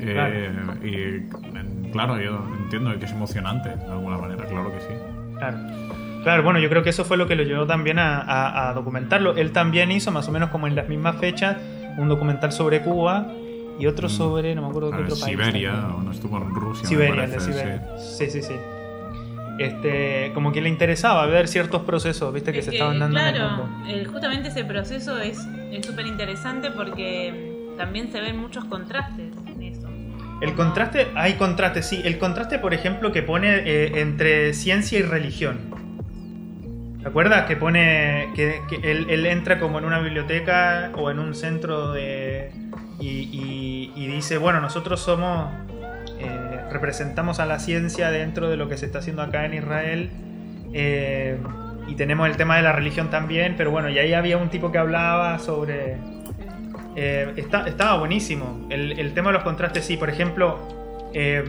[0.00, 0.86] Eh, Claro.
[0.86, 4.94] Y claro, yo entiendo que es emocionante de alguna manera, claro que sí.
[5.38, 5.58] Claro.
[6.22, 8.74] Claro, bueno, yo creo que eso fue lo que lo llevó también a, a- a
[8.74, 9.36] documentarlo.
[9.36, 11.56] Él también hizo, más o menos como en las mismas fechas,
[11.96, 13.26] un documental sobre Cuba
[13.78, 15.36] y otro sobre, no me acuerdo qué otro país.
[15.36, 16.82] Siberia, o no estuvo en Rusia.
[16.82, 17.88] me Siberia, el de Siberia.
[17.98, 18.54] Sí, sí, sí.
[19.58, 23.26] Este, como que le interesaba ver ciertos procesos, viste, que Es se estaban dando en
[23.26, 25.38] el claro, eh, justamente ese proceso es
[25.72, 29.32] es súper interesante porque mm, también se ven muchos contrastes.
[30.40, 32.00] El contraste, hay contraste, sí.
[32.04, 35.58] El contraste, por ejemplo, que pone eh, entre ciencia y religión.
[37.02, 37.46] ¿Te acuerdas?
[37.46, 42.52] Que pone que, él, entra como en una biblioteca o en un centro de...
[43.00, 45.52] Y dice, bueno, nosotros somos...
[46.18, 50.10] eh, representamos a la ciencia dentro de lo que se está haciendo acá en Israel.
[50.72, 51.38] eh,
[51.88, 54.70] y tenemos el tema de la religión también, pero bueno, y ahí había un tipo
[54.70, 55.96] que hablaba sobre...
[57.00, 58.66] Eh, está- estaba buenísimo.
[58.70, 59.96] El, el tema de los contrastes, sí.
[59.96, 60.58] Por ejemplo,
[61.14, 61.44] eh,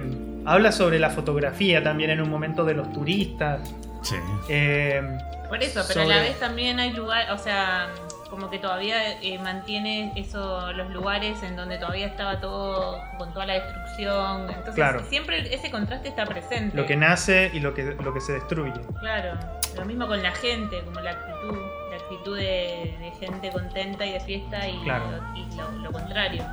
[0.45, 3.73] habla sobre la fotografía también en un momento de los turistas.
[4.03, 4.15] Sí.
[4.47, 5.01] Eh,
[5.49, 7.88] Por eso, pero a la vez también hay lugares, o sea,
[8.29, 13.47] como que todavía eh, mantiene eso, los lugares en donde todavía estaba todo con toda
[13.47, 14.43] la destrucción.
[14.49, 15.03] Entonces Claro.
[15.09, 16.77] siempre ese contraste está presente.
[16.77, 18.71] lo que nace y lo que, lo que se destruye.
[18.99, 19.38] Claro,
[19.75, 21.57] lo mismo con la gente, como la actitud,
[22.03, 25.05] actitud de, de gente contenta y de fiesta y, Claro.
[25.12, 26.43] lo, y lo- lo contrario.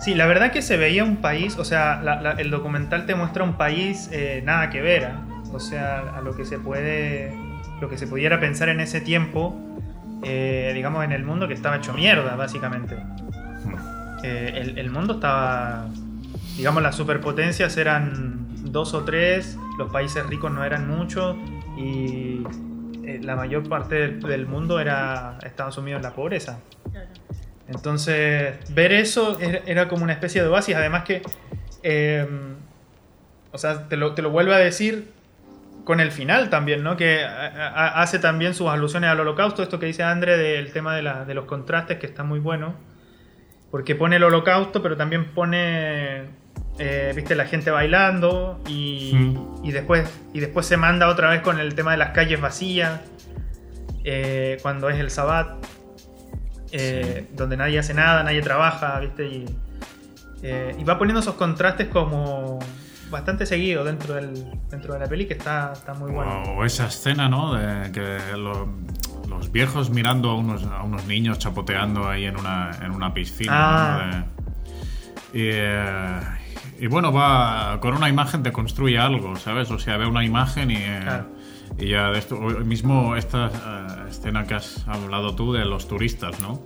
[0.00, 3.14] Sí, la verdad que se veía un país, o sea, la- la- el documental te
[3.14, 5.22] muestra un país eh, nada que ver, ¿ah?
[5.52, 7.32] o sea, a lo que se puede,
[7.80, 9.54] lo que se pudiera pensar en ese tiempo,
[10.24, 12.96] eh, digamos, en el mundo que estaba hecho mierda, básicamente.
[14.24, 15.86] Eh, el, el mundo estaba,
[16.56, 21.36] digamos, las superpotencias eran dos o tres, los países ricos no eran muchos
[21.76, 22.44] y eh,
[23.20, 26.58] la mayor parte del, del mundo era estaba sumido en la pobreza.
[27.68, 30.74] Entonces, ver eso era, era como una especie de oasis.
[30.74, 31.22] Además que,
[31.82, 32.26] eh,
[33.52, 35.10] o sea, te lo, te lo vuelve a decir
[35.84, 36.96] con el final también, ¿no?
[36.96, 41.24] Que hace también sus alusiones al holocausto, esto que dice André del tema de, la-
[41.24, 42.74] de los contrastes, que está muy bueno.
[43.70, 46.24] Porque pone el holocausto, pero también pone,
[46.78, 49.64] eh, viste, la gente bailando y, Mm.
[49.64, 53.00] y, después, y después se manda otra vez con el tema de las calles vacías,
[54.04, 55.64] eh, cuando es el sabbat
[56.72, 59.26] eh, donde nadie hace nada, nadie trabaja, ¿viste?
[59.26, 59.44] Y,
[60.78, 62.58] y va poniendo esos contrastes como
[63.10, 64.32] bastante seguido dentro, del,
[64.70, 66.42] dentro de la peli, que está, está muy bueno.
[66.56, 67.54] O esa escena, ¿no?
[67.54, 68.68] De que lo-
[69.28, 73.52] los viejos mirando a unos, a unos niños chapoteando ahí en una, en una piscina.
[73.54, 74.10] Ah.
[74.10, 74.16] ¿no?
[74.18, 76.20] De- y, eh,
[76.82, 79.70] y bueno, va con una imagen te construye algo, ¿sabes?
[79.70, 81.22] O sea, ve una imagen y, eh,
[81.78, 82.34] y ya de esto.
[82.40, 86.60] Mismo esta eh, escena que has hablado tú de los turistas, ¿no?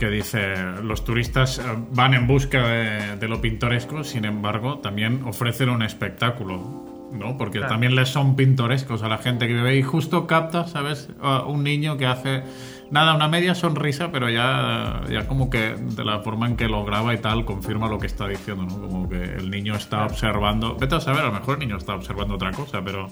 [0.00, 1.62] que dice los turistas eh,
[1.92, 7.36] van en busca de, de lo pintoresco, sin embargo, también ofrecen un espectáculo, ¿no?
[7.36, 7.72] Porque Claro.
[7.72, 11.08] también les son pintorescos a la gente que vive y justo capta, ¿sabes?
[11.22, 12.42] A un niño que hace
[12.90, 16.84] nada, una media sonrisa, pero ya, ya como que de la forma en que lo
[16.84, 18.80] graba y tal, confirma lo que está diciendo, ¿no?
[18.88, 21.94] Como que el niño está observando, vete a saber, a lo mejor el niño está
[21.94, 23.08] observando otra cosa, pero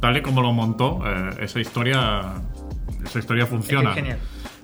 [0.00, 2.34] tal y como lo montó, eh, esa historia,
[3.04, 3.90] esa historia Es que funciona.
[3.90, 4.18] es genial.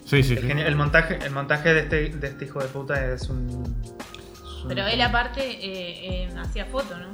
[0.05, 0.46] Sí, sí, Es sí.
[0.46, 0.66] genial.
[0.66, 3.46] El montaje, el montaje de, este, de este hijo de puta es un.
[3.49, 7.11] es un- Pero él aparte eh, eh, hacía foto, ¿no?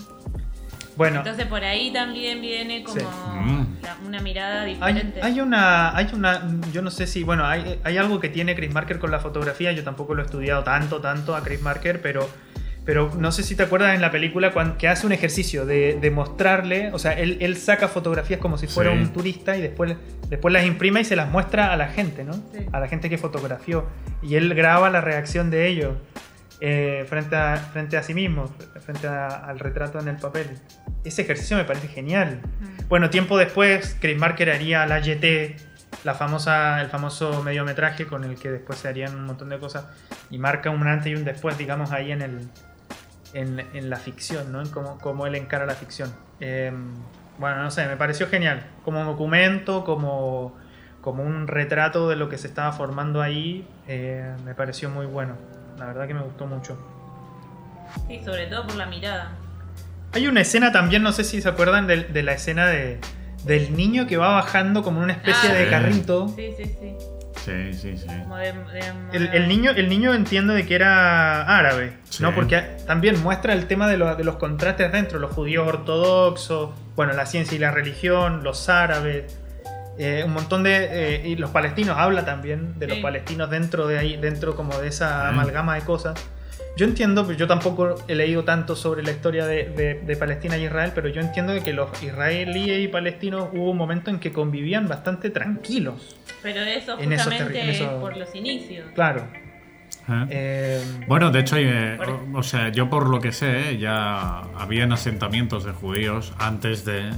[0.96, 3.04] Bueno, Entonces por ahí también viene como Sí.
[3.04, 3.66] Mm.
[3.82, 5.20] la- una mirada Hay, diferente.
[5.22, 8.72] hay una, hay una, yo no sé si, bueno, hay, hay algo que tiene Chris
[8.72, 12.28] Marker con la fotografía, yo tampoco lo he estudiado tanto, tanto a Chris Marker, pero,
[12.86, 15.98] pero no sé si te acuerdas en la película cuan- que hace un ejercicio de,
[16.00, 18.96] de mostrarle, o sea, él, él saca fotografías como si fuera Sí.
[18.98, 19.94] un turista y después,
[20.30, 22.32] después las imprime y se las muestra a la gente, ¿no?
[22.32, 22.60] Sí.
[22.72, 23.86] A la gente que fotografió.
[24.22, 25.92] Y él graba la reacción de ellos
[26.60, 28.46] eh, frente, a, frente a sí mismo,
[28.80, 30.48] frente a- al retrato en el papel.
[31.04, 32.40] Ese ejercicio me parece genial.
[32.60, 32.88] Mm.
[32.88, 35.56] Bueno, tiempo después, Chris Marker haría la YT,
[36.04, 39.86] la famosa, el famoso mediometraje con el que después se harían un montón de cosas
[40.30, 42.48] y marca un antes y un después, digamos, ahí en el
[43.34, 44.62] en, en la ficción, ¿no?
[44.62, 46.10] En cómo, cómo él encara la ficción.
[46.40, 46.72] Eh,
[47.38, 48.64] bueno, no sé, me pareció genial.
[48.84, 50.56] Como documento, como,
[51.02, 55.36] como un retrato de lo que se estaba formando ahí, eh, me pareció muy bueno.
[55.78, 56.76] La verdad que me gustó mucho.
[58.08, 59.32] Sí, sobre todo por la mirada.
[60.12, 62.98] Hay una escena también, no sé si se acuerdan de, de la escena de,
[63.44, 65.70] del niño que va bajando como en una especie Ah, de sí.
[65.70, 66.28] carrito.
[66.28, 66.94] Sí, sí, sí.
[67.44, 68.06] Sí, sí, sí.
[68.06, 72.22] Como de- de- El, el niño, el niño entiendo de que era árabe, Sí.
[72.22, 72.34] ¿no?
[72.34, 77.12] Porque también muestra el tema de, lo- de los contrastes dentro, los judíos ortodoxos, bueno,
[77.12, 79.38] la ciencia y la religión, los árabes,
[79.98, 80.88] eh, un montón de...
[80.90, 83.02] eh, y los palestinos, habla también de los Sí.
[83.02, 86.14] palestinos dentro de ahí, dentro como de esa amalgama de cosas.
[86.76, 90.58] Yo entiendo, pero yo tampoco he leído tanto sobre la historia de, de- de Palestina
[90.58, 94.18] y Israel, pero yo entiendo de que los israelíes y palestinos hubo un momento en
[94.18, 96.16] que convivían bastante tranquilos.
[96.42, 98.84] Pero eso en esos justamente terri- en esos- por los inicios.
[98.94, 99.26] Claro.
[100.08, 100.26] ¿Eh?
[100.30, 101.98] Eh, Bueno, de hecho, eh,
[102.34, 107.10] o, o sea, yo por lo que sé, ya habían asentamientos de judíos antes de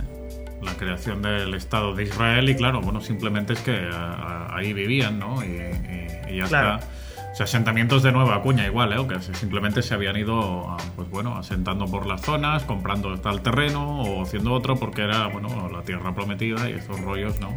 [0.63, 4.13] la creación del Estado de Israel y claro, bueno, simplemente es que a-
[4.51, 5.43] a- ahí vivían, ¿no?
[5.45, 6.77] Y, y- y ya Claro.
[6.77, 6.89] está.
[7.33, 8.99] O sea, asentamientos de nueva cuña igual, ¿eh?
[8.99, 13.43] O que simplemente se habían ido, ah, pues bueno, asentando por las zonas, comprando tal
[13.43, 17.57] terreno o haciendo otro porque era, bueno, la tierra prometida y esos rollos, ¿no?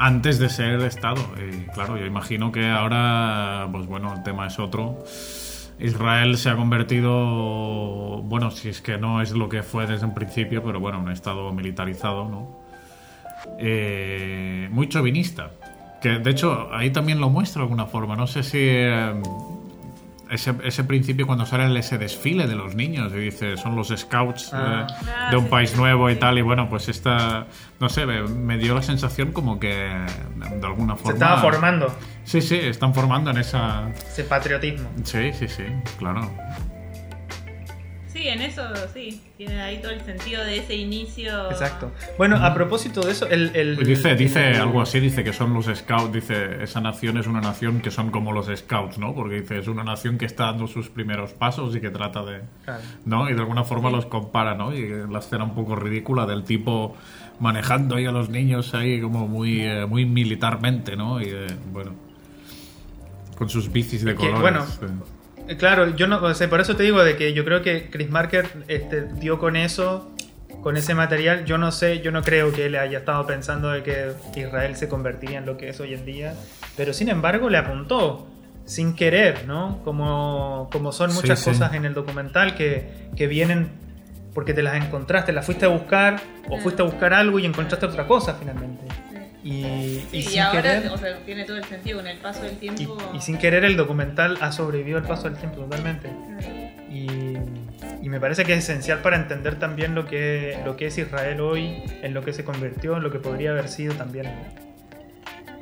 [0.00, 1.20] antes de ser Estado.
[1.50, 5.02] Y claro, yo imagino que ahora, pues bueno, el tema es otro.
[5.78, 10.14] Israel se ha convertido, bueno, si es que no es lo que fue desde un
[10.14, 12.58] principio, pero bueno, un Estado militarizado, ¿no?
[13.58, 15.50] Eh, muy chauvinista.
[16.00, 18.16] Que de hecho ahí también lo muestra de alguna forma.
[18.16, 19.12] No sé si eh,
[20.30, 24.50] ese, ese principio cuando sale ese desfile de los niños y dice son los scouts
[24.52, 24.86] Ah.
[24.90, 26.38] eh, Ah, de un país nuevo y tal.
[26.38, 27.46] Y bueno, pues esta,
[27.80, 31.12] no sé, me, me dio la sensación como que de alguna se forma.
[31.14, 33.88] estaba formando Sí, sí, están formando en esa.
[33.90, 34.88] ese patriotismo.
[35.04, 35.64] Sí, sí, sí,
[35.98, 36.30] claro.
[38.18, 39.20] Sí, en eso sí.
[39.36, 41.50] Tiene ahí todo el sentido de ese inicio.
[41.50, 41.92] Exacto.
[42.16, 43.54] Bueno, a propósito de eso, el.
[43.54, 47.28] el- Dice, dice el- algo así, dice que son los scouts, dice, esa nación es
[47.28, 49.14] una nación que son como los scouts, ¿no?
[49.14, 52.40] Porque dice, es una nación que está dando sus primeros pasos y que trata de...
[52.64, 52.82] Claro.
[53.06, 53.30] ¿no?
[53.30, 54.74] Y de alguna forma los compara, ¿no?
[54.74, 56.96] Y la escena un poco ridícula del tipo
[57.38, 61.20] manejando ahí a los niños ahí como muy, eh, muy militarmente, ¿no?
[61.20, 61.92] Y eh, bueno,
[63.36, 64.40] con sus bicis de Que, colores.
[64.40, 65.17] bueno, eh.
[65.48, 67.88] Eh, Claro, yo no, o sea, por eso te digo de que yo creo que
[67.90, 70.12] Chris Marker este, dio con eso,
[70.62, 71.44] con ese material.
[71.44, 74.88] Yo no sé, yo no creo que él haya estado pensando de que Israel se
[74.88, 76.34] convertiría en lo que es hoy en día,
[76.76, 78.28] pero sin embargo le apuntó
[78.64, 79.80] sin querer, ¿no?
[79.82, 81.50] Como, como son muchas sí.
[81.50, 83.70] cosas en el documental que, que vienen
[84.34, 87.86] porque te las encontraste, las fuiste a buscar o fuiste a buscar algo y encontraste
[87.86, 88.84] otra cosa finalmente.
[89.48, 90.88] Y, y Sí, y, sin ahora querer...
[90.88, 92.98] o sea, tiene todo el sentido con el paso del tiempo.
[93.14, 96.10] y sin querer el documental ha sobrevivido al paso del tiempo totalmente.
[96.90, 97.36] Y,
[98.02, 101.40] y me parece que es esencial para entender también lo que, lo que es Israel
[101.40, 104.26] hoy, en lo que se convirtió, en lo que podría haber sido también.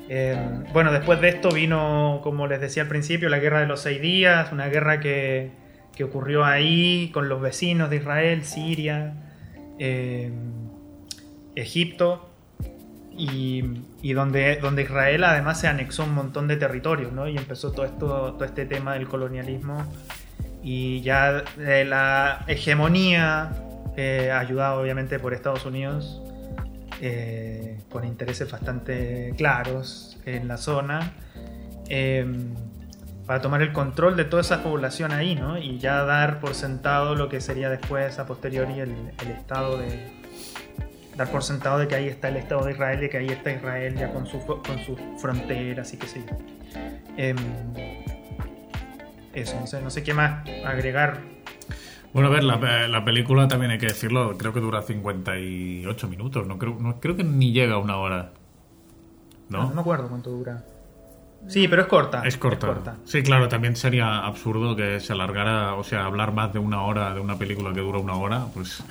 [0.09, 0.37] Eh,
[0.72, 4.01] bueno, después de esto vino, como les decía al principio, la guerra de los seis
[4.01, 5.51] días, una guerra que,
[5.94, 9.14] que ocurrió ahí con los vecinos de Israel, Siria,
[9.79, 10.33] eh,
[11.55, 12.31] Egipto,
[13.16, 17.29] y, y donde, donde Israel además se anexó un montón de territorios, ¿no?
[17.29, 19.85] Y empezó todo, esto, todo este tema del colonialismo
[20.62, 23.52] y ya eh, la hegemonía,
[23.96, 26.20] eh, ayudada obviamente por Estados Unidos,
[27.00, 31.12] eh, con intereses bastante claros en la zona,
[31.88, 32.26] eh,
[33.26, 35.59] para tomar el control de toda esa población ahí, ¿no?
[35.59, 40.15] Y ya dar por sentado lo que sería después, a posteriori, el, el estado de,
[41.16, 43.52] dar por sentado de que ahí está el Estado de Israel y que ahí está
[43.52, 46.37] Israel ya con, su, con sus fronteras y qué sé yo.
[47.16, 47.37] Em,
[49.33, 51.20] eso, no sé, no sé qué más agregar.
[52.12, 56.46] Bueno, a ver, la, la película también hay que decirlo, creo que dura 58 minutos,
[56.46, 58.33] no creo, no, creo que ni llega a una hora.
[59.48, 59.74] No, ¿No?
[59.74, 60.64] me acuerdo cuánto dura.
[61.49, 62.22] Sí, pero es corta.
[62.25, 62.96] Es corta.
[63.05, 67.14] Sí, claro, también sería absurdo que se alargara, o sea, hablar más de una hora
[67.14, 68.83] de una película que dura una hora, pues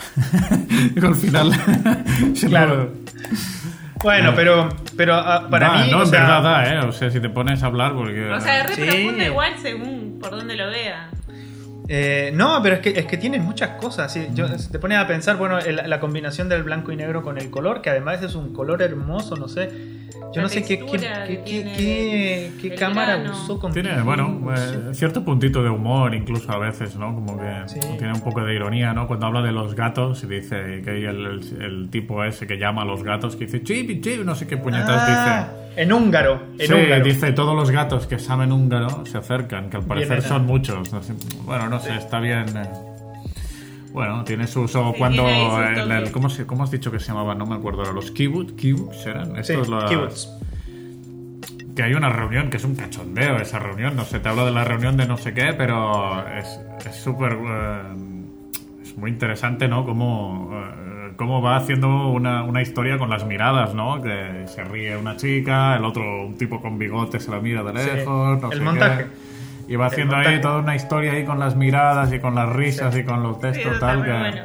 [1.03, 1.51] al final...
[2.47, 2.91] Claro.
[4.03, 5.91] Bueno, pero, pero ah, para Da, mí.
[5.91, 6.79] No, o en sea, verdad da, ¿eh?
[6.85, 8.29] O sea, si te pones a hablar porque...
[8.31, 8.81] O sea, re Sí.
[8.83, 11.09] profundo igual según por donde lo vea.
[11.87, 14.11] eh, no, pero es que, es que tienen muchas cosas.
[14.13, 14.27] ¿sí?
[14.33, 17.37] Yo, si te pones a pensar, bueno, el- la combinación del blanco y negro con
[17.37, 19.71] el color, que además es un color hermoso, no sé.
[20.33, 23.31] Yo La no sé qué, qué, qué, cámara grano.
[23.33, 27.13] usó con Tiene, bueno, eh, cierto puntito de humor incluso a veces, ¿no?
[27.15, 27.79] Como que Sí.
[27.97, 29.07] tiene un poco de ironía, ¿no?
[29.07, 32.57] Cuando habla de los gatos y dice que hay el, el- el tipo ese que
[32.57, 36.41] llama a los gatos que dice chip, chip, no sé qué puñetas Ah, en húngaro.
[36.59, 37.03] En Sí, húngaro.
[37.03, 40.89] dice todos los gatos que saben húngaro se acercan, que al parecer son muchos.
[41.45, 42.45] bueno, no sé, está bien.
[42.57, 42.94] eh.
[43.95, 46.11] Bueno, tiene su uso Sí, cuando el- el-.
[46.11, 47.37] ¿cómo, se- ¿cómo has dicho que se llamaban?
[47.37, 47.93] No me acuerdo ahora.
[47.93, 49.43] Los kibbutz, kibbutz eran.
[49.43, 50.27] Sí, los- kibbutz.
[51.75, 53.95] que hay una reunión que es un cachondeo esa reunión.
[53.95, 57.33] No sé, te hablo de la reunión de no sé qué, pero es es súper.
[57.33, 57.81] eh,
[58.83, 59.85] es muy interesante, ¿no?
[59.85, 64.01] Cómo, eh, cómo va haciendo una, una historia con las miradas, ¿no?
[64.01, 67.77] Que se ríe una chica, el otro, un tipo con bigote, se la mira de
[67.81, 68.41] Sí, lejos.
[68.41, 69.03] no el sé montaje.
[69.05, 69.34] qué.
[69.67, 72.95] Y va haciendo ahí toda una historia ahí con las miradas y con las risas
[72.95, 74.03] y con los Sí, textos, está tal.
[74.03, 74.11] que...
[74.11, 74.41] bueno.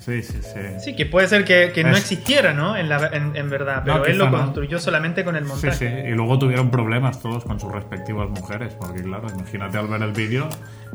[0.00, 0.60] Sí, sí, sí.
[0.80, 2.76] Sí, que puede ser que, que no Es- existiera, ¿no?
[2.76, 3.84] En, la- en- en verdad.
[3.86, 4.36] No, Pero él quizá lo no.
[4.44, 6.02] construyó solamente con el Sí, montaje.
[6.02, 10.02] sí, y luego tuvieron problemas todos con sus respectivas mujeres, porque claro, imagínate al ver
[10.02, 10.46] el vídeo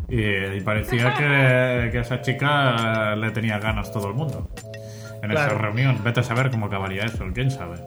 [0.10, 0.22] y,
[0.58, 4.48] y parecía que, que esa chica eh, le tenía ganas todo el mundo
[5.24, 5.58] en esa Claro.
[5.58, 5.98] reunión.
[6.04, 7.78] Vete a saber cómo acabaría eso, quién sabe.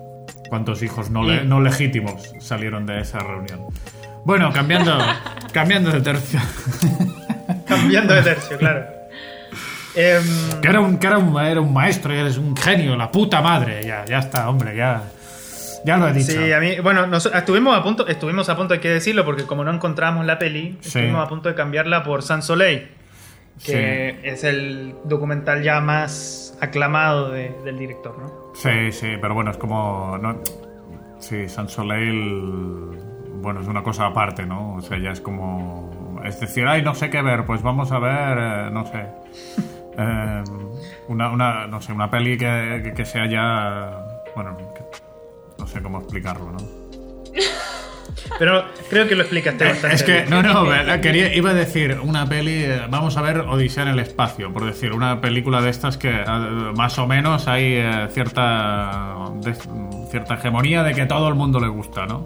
[0.49, 3.61] Cuántos hijos no, le- no legítimos salieron de esa reunión.
[4.25, 4.99] Bueno, cambiando,
[5.53, 6.41] cambiando de tercio.
[7.67, 8.85] Cambiando de tercio, claro.
[9.95, 10.23] Em,
[10.61, 13.83] Que era un, que era un, era un maestro, eres un genio, la puta madre.
[13.85, 15.03] Ya, ya está, hombre, ya.
[15.85, 16.33] Ya lo he dicho.
[16.33, 19.45] Sí, a mí, bueno, nos- estuvimos a punto, estuvimos a punto, hay que decirlo, porque
[19.45, 20.89] como no encontramos la peli, Sí.
[20.99, 22.89] estuvimos a punto de cambiarla por Sans Soleil,
[23.65, 28.53] que es el documental ya más aclamado de- del director, ¿no?
[28.55, 30.17] Sí, sí, pero bueno, es como.
[30.19, 30.41] No,
[31.19, 32.99] sí, San Soleil.
[33.41, 34.75] Bueno, es una cosa aparte, ¿no?
[34.75, 36.21] O sea, ya es como.
[36.25, 39.07] Es decir, ay, no sé qué ver, pues vamos a ver, eh, no sé.
[39.99, 40.45] eh,
[41.09, 43.99] una, una, no sé, una peli que, que, que sea ya.
[44.35, 44.83] Bueno, que-
[45.59, 46.59] no sé cómo explicarlo, ¿no?
[48.39, 51.01] Pero creo que lo explicaste bastante Es que, no, no, ¿verdad?
[51.03, 54.65] quería, iba a decir una peli, eh, vamos a ver Odisea en el espacio, por
[54.65, 56.25] decir, una película de estas que eh,
[56.77, 59.55] más o menos hay eh, cierta, de-
[60.11, 62.25] cierta hegemonía de que todo el mundo le gusta, ¿no?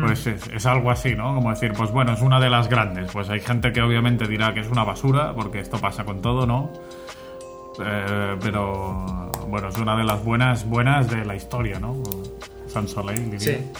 [0.00, 1.34] Pues es, es algo así, ¿no?
[1.36, 3.12] Como decir, pues bueno, es una de las grandes.
[3.12, 6.46] Pues hay gente que obviamente dirá que es una basura, porque esto pasa con todo,
[6.46, 6.72] ¿no?
[7.84, 11.96] Eh, pero bueno, es una de las buenas, buenas de la historia, ¿no?
[12.66, 13.38] San Soleil, diría.
[13.58, 13.70] Sí.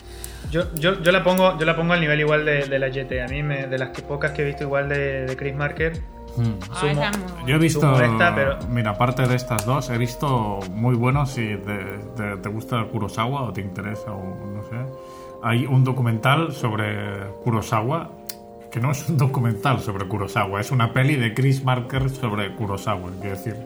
[0.51, 3.13] Yo, yo, yo, la pongo, yo la pongo al nivel igual de, de la YT.
[3.25, 6.01] A mí, me, de las que pocas que he visto igual de, de Chris Marker,
[6.37, 6.55] Mm.
[6.69, 7.47] Ah, Sumo.
[7.47, 11.57] Yo he visto, esta, pero- mira, aparte de estas dos, he visto muy buenos si
[11.59, 11.77] te,
[12.17, 14.75] te- te gusta Kurosawa o te interesa o no sé.
[15.45, 18.11] Hay un documental sobre Kurosawa
[18.73, 23.09] que no es un documental sobre Kurosawa, es una peli de Chris Marker sobre Kurosawa,
[23.21, 23.57] quiero decdecir.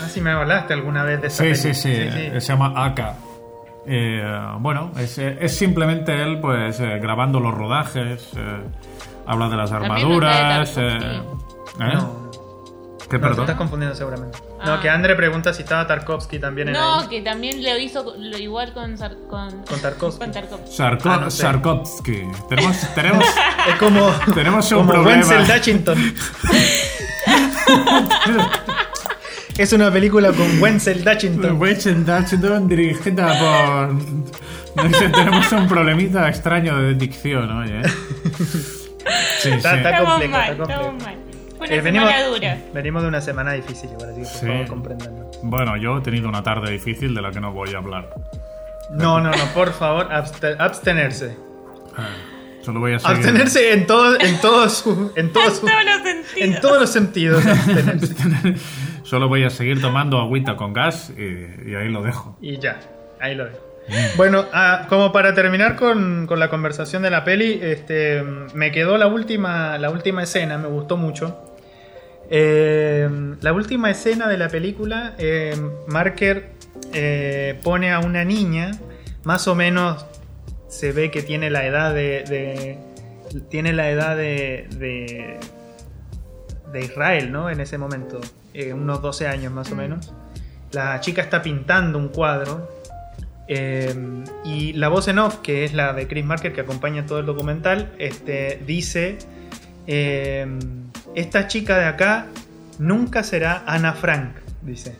[0.00, 1.56] Ah, sí, me hablaste alguna vez de esa Sí, peli.
[1.56, 3.14] sí, sí, eh, se llama Aka.
[3.86, 4.22] Eh,
[4.60, 8.60] bueno, es, eh, es simplemente él pues eh, grabando los rodajes, eh,
[9.26, 10.76] habla de las armaduras.
[10.76, 11.22] eh, ¿eh?
[11.78, 12.25] no.
[13.08, 14.38] ¿Qué, No, te estás confundiendo seguramente.
[14.60, 14.64] Ah.
[14.66, 17.06] No, que Andre pregunta si estaba Tarkovsky también en No, ahí.
[17.08, 20.18] que también lo hizo lo igual con, Sar- con, Con Tarkovsky.
[20.24, 20.76] con Tarkovsky.
[20.76, 21.42] Sarko- Ah, no sé.
[21.42, 22.22] Sarkovsky.
[22.48, 23.24] Tenemos, tenemos,
[23.68, 25.22] Es como, tenemos un como problema.
[25.26, 25.96] Wenzel Dutchington.
[29.58, 31.60] es una película con Wenzel Dutchington.
[31.60, 33.94] Wenzel Dutchington dirigida por...
[34.76, 37.80] No sé, tenemos un problemita extraño de dicción, oye.
[39.40, 39.76] Sí, Está- sí.
[39.78, 40.92] está- complejo, mal, está complejo.
[41.66, 42.58] Una Eh, venimos, semana dura.
[42.74, 44.46] venimos de una semana difícil igual, así que por Sí.
[44.46, 45.30] favor compréndanlo.
[45.42, 48.08] Bueno, yo he tenido una tarde difícil de la que no voy a hablar.
[48.90, 51.36] No, no, no, por favor, abste- abstenerse.
[52.62, 53.16] Solo voy a seguir...
[53.16, 56.36] Abstenerse en todos, en todos, su- en todos, su- Todos los sentidos.
[56.36, 57.46] en todos los sentidos.
[57.46, 58.54] abstenerse.
[59.04, 62.36] Solo voy a seguir tomando agüita con gas y, y ahí lo dejo.
[62.40, 62.80] Y ya,
[63.20, 63.58] ahí lo dejo.
[64.16, 68.20] Bueno, ah, como para terminar con, con la conversación de la peli, este,
[68.52, 71.55] me quedó la última, la última escena, me gustó mucho.
[72.30, 73.08] Eh,
[73.40, 75.54] la última escena de la película, eh,
[75.88, 76.50] Marker
[76.92, 78.72] eh, pone a una niña,
[79.24, 80.04] más o menos
[80.68, 82.78] se ve que tiene la edad de, de-
[83.48, 85.36] tiene la edad de, de,
[86.72, 87.50] de Israel, ¿no?
[87.50, 88.20] En ese momento,
[88.72, 90.12] unos 12 años más o menos.
[90.72, 92.68] La chica está pintando un cuadro
[94.44, 97.26] y la voz en off, que es la de Chris Marker, que acompaña todo el
[97.26, 99.18] documental, este, dice,
[101.16, 102.26] esta chica de acá
[102.78, 104.96] nunca será Ana Frank, dice.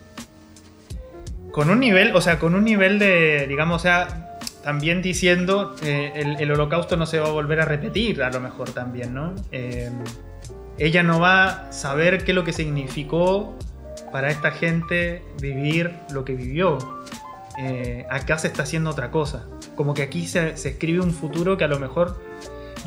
[1.51, 6.35] Con un nivel, o sea, con un nivel de, digamos, o sea, también diciendo, eh,
[6.39, 9.35] el, holocausto no se va a volver a repetir, a lo mejor también, ¿no?
[9.51, 9.91] Eh,
[10.79, 13.55] ella no va a saber qué es lo que significó
[14.11, 16.79] para esta gente vivir lo que vivió.
[17.59, 19.45] Eh, acá se está haciendo otra cosa.
[19.75, 22.26] como que aquí se escribe un futuro que a lo mejor...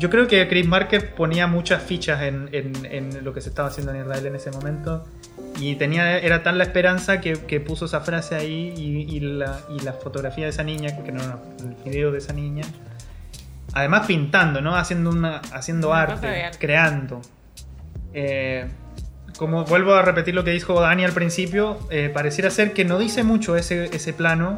[0.01, 3.67] Yo creo que Chris Marker ponía muchas fichas en, en- en lo que se estaba
[3.67, 5.05] haciendo en Israel en ese momento.
[5.59, 9.59] Y tenía, era tan la esperanza que, que puso esa frase ahí y, y la,
[9.69, 12.63] y la fotografía de esa niña, que no, no, el video de esa niña.
[13.73, 14.75] Además pintando, ¿no?
[14.75, 16.57] Haciendo, una, haciendo Una arte, arte.
[16.57, 17.21] creando.
[18.13, 18.65] Eh,
[19.37, 22.97] como vuelvo a repetir lo que dijo Dani al principio, eh, pareciera ser que no
[22.97, 24.57] dice mucho ese, ese plano,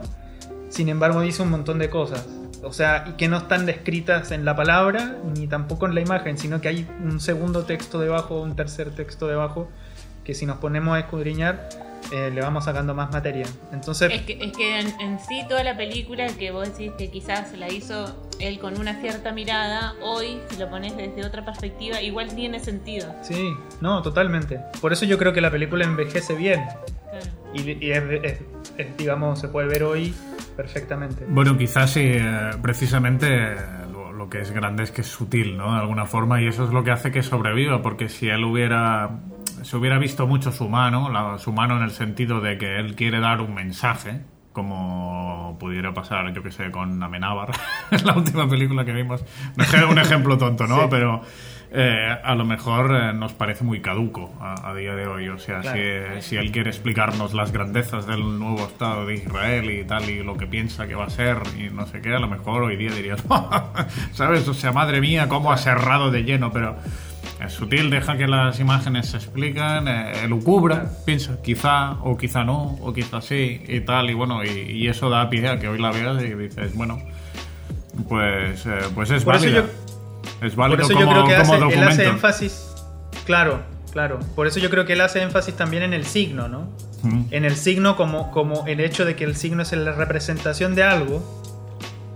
[0.70, 2.26] sin embargo dice un montón de cosas.
[2.64, 6.38] O sea, y que no están descritas en la palabra ni tampoco en la imagen,
[6.38, 9.70] sino que hay un segundo texto debajo, un tercer texto debajo,
[10.24, 11.68] que si nos ponemos a escudriñar,
[12.14, 13.46] eh, le vamos sacando más materia.
[13.72, 17.10] Entonces, Es que, es que en, en sí toda la película que vos decís que
[17.10, 22.02] quizás la hizo él con una cierta mirada, hoy si lo pones desde otra perspectiva,
[22.02, 23.14] igual tiene sentido.
[23.24, 24.60] sí, no, totalmente.
[24.80, 26.64] Por eso yo creo que la película envejece bien.
[27.10, 27.26] Claro.
[27.54, 28.40] Y, y es- es-
[28.78, 30.14] es, digamos, se puede ver hoy
[30.56, 31.26] perfectamente.
[31.28, 33.56] Bueno, quizás sí, eh, precisamente eh,
[33.92, 35.74] lo, que es grande es que es sutil, ¿no?
[35.74, 39.10] De alguna forma, y eso es lo que hace que sobreviva, porque si él hubiera.
[39.64, 42.96] Se hubiera visto mucho su mano, la- su mano en el sentido de que él
[42.96, 47.50] quiere dar un mensaje, como pudiera pasar, yo que sé, con Amenábar,
[47.92, 49.24] en la última película que vimos.
[49.58, 50.82] Un ej- Un ejemplo tonto, ¿no?
[50.82, 50.88] Sí.
[50.90, 51.22] Pero
[51.76, 55.28] eh, a lo mejor eh, nos parece muy caduco a, a día de hoy.
[55.30, 55.80] O sea, Claro.
[56.22, 60.22] si, si él quiere explicarnos las grandezas del nuevo Estado de Israel y tal, y
[60.24, 62.76] lo que piensa que va a ser, y no sé qué, a lo mejor hoy
[62.78, 63.24] día dirías,
[64.14, 64.48] ¿sabes?
[64.48, 66.76] O sea, madre mía, cómo ha cerrado de lleno, pero
[67.44, 72.78] es sutil, deja que las imágenes se explican, eh, lucubra, piensa, quizá, o quizá no,
[72.82, 75.80] o quizá sí, y tal, y bueno, y, y eso da pie a que hoy
[75.80, 77.00] la veas y dices, bueno,
[78.08, 79.62] pues, eh, pues es Por eso válida.
[79.62, 79.83] yo-
[80.42, 81.90] es Por válido eso como, yo creo que hace, él documento.
[81.90, 82.70] hace énfasis.
[83.26, 83.62] Claro,
[83.92, 84.20] claro.
[84.36, 86.70] Por eso yo creo que él hace énfasis también en el signo, ¿no?
[87.04, 87.24] Mm.
[87.32, 90.84] En el signo como, como el hecho de que el signo es la representación de
[90.84, 91.22] algo,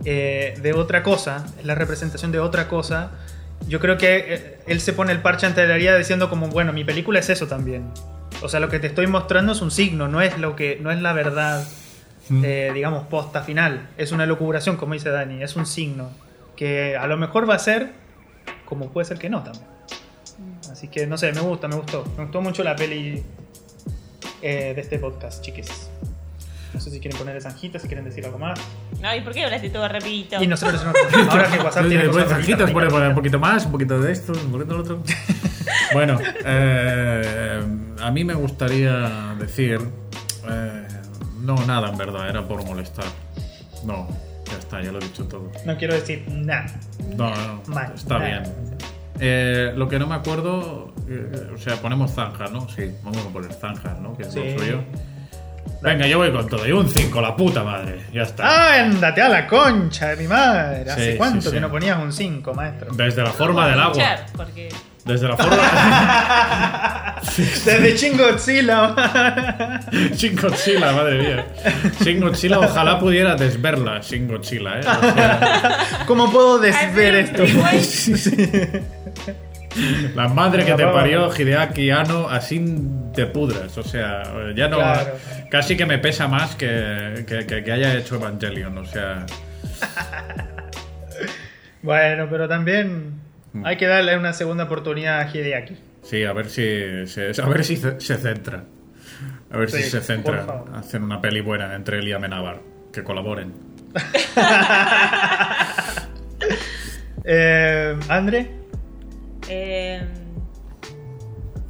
[0.06, 3.12] eh, de otra cosa, es la representación de otra cosa.
[3.68, 6.74] Yo creo que eh, él se pone el parche ante la herida diciendo como, bueno,
[6.74, 7.86] mi película es eso también.
[8.42, 10.92] O sea, lo que te estoy mostrando es un signo, no es lo que, no
[10.92, 11.68] es la verdad,
[12.30, 12.44] Mm.
[12.46, 13.88] eh, digamos, posta final.
[13.98, 16.10] Es una locubración, como dice Dani, es un signo.
[16.58, 17.92] Que a lo mejor va a ser,
[18.66, 19.66] como puede ser que no también.
[20.72, 22.04] Así que no sé, me gusta, me gustó.
[22.18, 23.24] Me gustó mucho la peli
[24.42, 25.90] eh, de este podcast, chiques.
[26.74, 28.60] No sé si quieren poner zanjitas, si quieren decir algo más.
[29.02, 30.44] Ay, ¿por qué hablaste todo rapidito?
[30.44, 30.92] Y nosotros no-
[31.32, 32.94] ahora que WhatsApp tiene cosas zanjitas, bonitas, pone, ricas.
[32.94, 35.04] pone un poquito más, un poquito de esto, un poquito de lo otro.
[35.94, 37.64] bueno, eh,
[38.02, 39.80] a mí me gustaría decir.
[40.50, 40.88] eh,
[41.42, 43.06] no, nada en verdad, era por molestar.
[43.86, 44.08] No,
[44.68, 45.50] está, ya lo he dicho todo.
[45.66, 46.68] No quiero decir nada.
[47.16, 48.44] No, no, Mal, está bien.
[49.20, 52.68] Eh, lo que no me acuerdo, eh, o sea, ponemos zanjas, ¿no?
[52.70, 54.16] Sí, vamos a poner zanjas, ¿no?
[54.16, 54.56] Que es lo Sí.
[54.58, 54.84] suyo.
[55.82, 56.68] Venga, yo voy con todo.
[56.68, 58.02] Y un 5, la puta madre.
[58.14, 58.44] Ya está.
[58.46, 60.90] ¡Ah, ándate a la concha de mi madre!
[60.90, 62.94] ¿Hace Sí, cuánto sí, que no ponías un 5, maestro?
[62.94, 64.04] Desde la forma del agua.
[64.36, 64.70] Porque
[65.08, 67.16] Desde la forma.
[67.38, 68.96] Desde Chingotzilla.
[70.16, 71.46] Shin Godzilla, madre mía.
[72.04, 74.82] Shin Godzilla, ojalá pudiera desverla Shin Godzilla, ¿eh?
[74.82, 74.84] O
[75.14, 77.44] sea, ¿Cómo puedo desver esto?
[80.16, 82.64] la madre que te parió, Hideaki Anno, así
[83.14, 83.78] te pudras.
[83.78, 84.24] O sea,
[84.56, 84.78] ya no.
[84.78, 85.14] Claro.
[85.50, 88.78] Casi que me pesa más que, que, que- que haya hecho Evangelion.
[88.78, 89.26] O sea,
[91.82, 93.22] Bueno, pero también.
[93.64, 95.78] Hay que darle una segunda oportunidad a Hideaki.
[96.04, 98.64] sí, a ver si se, a ver si se, se centra.
[99.50, 102.62] A ver si se centra hacer una peli buena entre él y Amenábar.
[102.92, 103.54] Que colaboren.
[107.30, 108.50] Eh, ¿Andre?
[109.50, 110.02] Eh,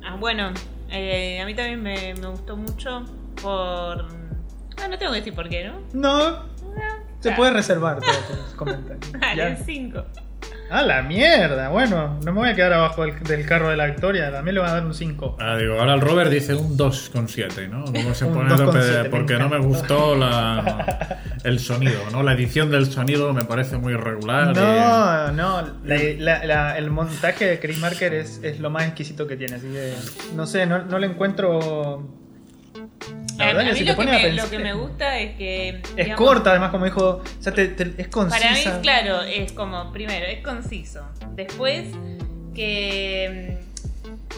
[0.05, 0.53] ah, bueno,
[0.91, 3.03] eh, a mí también me, me gustó mucho
[3.41, 4.05] por...
[4.79, 5.79] Ah, no tengo que decir por qué, ¿no?
[5.93, 6.43] No,
[7.21, 9.11] se puede reservar todos tus comentarios.
[9.13, 9.55] Dale, ¿Ya?
[9.55, 10.05] 5.
[10.69, 11.69] Ah, la mierda.
[11.69, 14.29] Bueno, no me voy a quedar abajo del, del carro de la victoria.
[14.31, 15.37] También le voy a dar un 5.
[15.39, 17.85] Ah, digo, ahora el Robert dice un 2,7, ¿no?
[17.85, 22.21] Como se pone 2,7, me porque no me gustó la, el sonido, ¿no?
[22.21, 24.51] La edición del sonido me parece muy regular.
[24.51, 25.61] y- No, no.
[25.85, 29.55] la- la- la- el montaje de Chris Marker es, es lo más exquisito que tiene.
[29.55, 29.93] Así que,
[30.35, 32.13] no sé, no, no le encuentro.
[33.37, 34.73] La A, verdad a que mí si lo te que, me, pensar- lo que me
[34.73, 35.69] gusta es que...
[35.69, 37.21] Es digamos, corta, además, como dijo.
[37.23, 38.39] O sea, te- te- es concisa.
[38.39, 41.05] Para mí, claro, es como, primero, es conciso.
[41.35, 41.85] Después,
[42.55, 43.57] que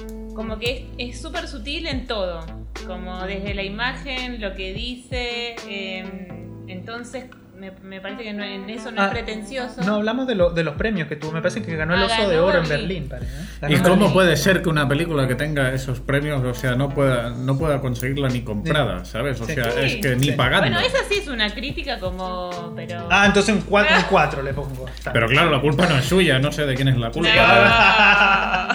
[0.03, 2.45] mm, como que es es súper sutil en todo.
[2.87, 5.55] Como desde la imagen, lo que dice.
[5.67, 7.25] em, entonces,
[7.59, 9.81] me, me parece que no- en eso no Ah, es pretencioso.
[9.83, 11.31] No, hablamos de, lo- de los premios que tuvo.
[11.33, 13.07] Me parece que ganó el Ah, oso de oro en Berlín.
[13.07, 13.09] Berlín.
[13.09, 13.45] parece, ¿eh?
[13.61, 14.13] Ganó ¿Y cómo Berlín.
[14.13, 17.81] puede ser que una película que tenga esos premios, o sea, no pueda, no pueda
[17.81, 19.39] conseguirla ni comprada, ¿sabes?
[19.41, 19.53] O Sí.
[19.55, 19.79] sea, Sí.
[19.81, 20.69] es que ni pagando.
[20.69, 22.73] Bueno, esa sí es una crítica como.
[22.75, 23.07] Pero.
[23.11, 24.87] Ah, entonces un 4 le pongo.
[24.87, 25.11] Está.
[25.13, 27.13] Pero claro, la culpa no es suya, no sé de quién es la No.
[27.13, 27.29] culpa.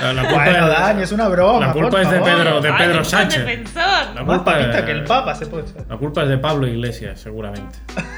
[0.00, 1.66] La, la culpa Bueno, es, Dani, es una broma.
[1.68, 2.20] la culpa es de.
[2.20, 3.44] Pedro, de Pedro Sánchez.
[3.74, 7.20] La culpa, papista es- que el Papa se puede la culpa es de Pablo Iglesias,
[7.20, 7.78] seguramente.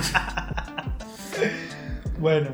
[2.18, 2.50] Bueno.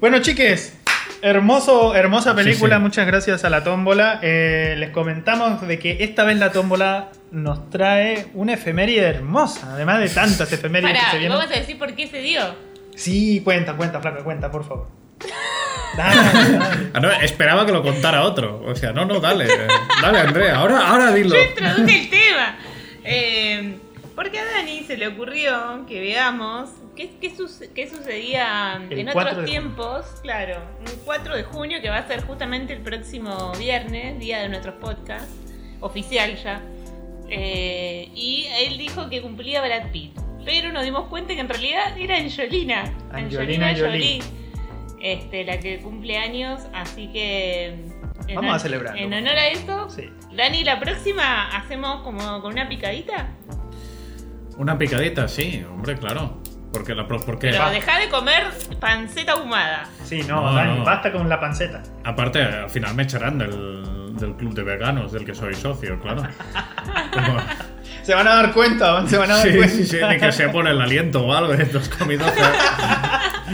[0.00, 0.76] Bueno, chiques.
[1.22, 2.82] Hermoso, hermosa película, Sí, sí.
[2.82, 4.20] muchas gracias a la tómbola.
[4.22, 10.00] Eh, les comentamos de que esta vez la tómbola nos trae una efeméride hermosa, además
[10.00, 11.38] de tantas efemérides que Pará, se vienen.
[11.38, 12.40] vamos a decir por qué se dio.
[12.96, 14.88] Sí, cuenta, cuenta, flaca, cuenta, por favor.
[15.96, 16.16] Dale,
[16.56, 16.90] dale.
[16.94, 18.62] Ah, no, esperaba que lo contara otro.
[18.64, 19.46] O sea, no, no, dale.
[20.00, 21.34] Dale, Andrea, ahora, ahora dilo.
[21.34, 22.56] Yo introduje el tema.
[23.02, 23.76] Eh,
[24.14, 26.70] porque a Dani se le ocurrió que veamos
[27.00, 30.06] qué, qué, suce- qué sucedía El en 4 otros tiempos.
[30.22, 34.48] Claro, un 4 de junio que va a ser justamente el próximo viernes, día de
[34.48, 35.32] nuestros podcasts,
[35.80, 36.60] oficial ya.
[37.28, 40.18] Eh, y él dijo que cumplía Brad Pitt.
[40.44, 42.92] Pero nos dimos cuenta que en realidad era Angelina.
[43.12, 44.20] Angelina Jolie.
[45.02, 47.66] Este, la que cumple años, así que.
[48.26, 49.00] en Vamos a celebrarlo.
[49.00, 50.10] En honor a eso, Sí.
[50.34, 53.28] Dani, la próxima hacemos como con una picadita.
[54.58, 56.39] Una picadita, sí, hombre, claro.
[56.72, 58.44] Porque la pro- porque Pero deja de comer
[58.78, 59.86] panceta ahumada.
[60.04, 60.84] Sí, no, No, Dani, no.
[60.84, 61.82] basta con la panceta.
[62.04, 66.22] aparte al final me echarán del, del club de veganos del que soy socio, claro.
[67.12, 67.38] Como-
[68.02, 69.74] Se van a dar cuenta, se van a dar sí, cuenta.
[69.76, 72.32] sí, sí, ni que sea por el aliento o algo, estos comidos.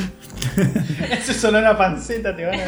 [1.11, 2.65] Eso es solo una panceta, te van a.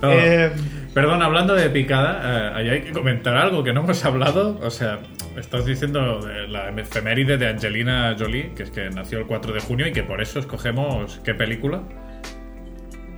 [0.00, 0.10] No.
[0.12, 0.52] Eh,
[0.94, 4.58] Perdón, hablando de picada, eh, ahí hay que comentar algo que no hemos hablado.
[4.62, 4.98] O sea,
[5.38, 9.60] estás diciendo de la efeméride de Angelina Jolie, que es que nació el 4 de
[9.60, 11.80] junio y que por eso escogemos qué película.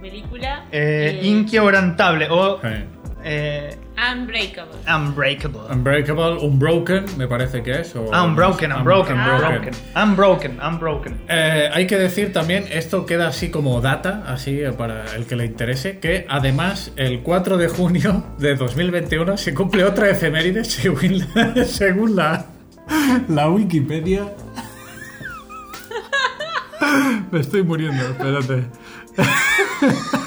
[0.00, 0.66] Película.
[0.70, 2.84] eh, eh, inquebrantable o Eh,
[3.24, 4.74] eh, Unbreakable.
[4.92, 5.60] unbreakable.
[5.70, 7.94] Unbreakable, Unbroken, me parece que es.
[7.94, 9.48] o- Ah, unbroken, unbroken, Unbroken.
[9.48, 9.74] unbroken.
[10.02, 11.20] Unbroken, unbroken.
[11.28, 15.36] Eh, hay que decir también, esto queda así como data, así eh, para el que
[15.36, 21.20] le interese, que además el 4 de junio de 2021 se cumple otra efeméride según
[21.34, 22.46] la, según la,
[23.28, 24.24] la Wikipedia.
[27.30, 28.66] Me estoy muriendo, espérate.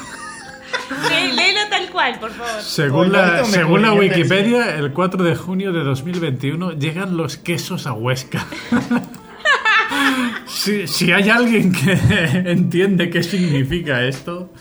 [1.87, 2.61] Lé- Léelo tal cual, por favor.
[2.61, 7.93] Según la, según la Wikipedia, el 4 de junio de 2021 llegan los quesos a
[7.93, 8.45] Huesca.
[10.45, 11.91] si, si hay alguien que
[12.51, 14.51] entiende qué significa esto,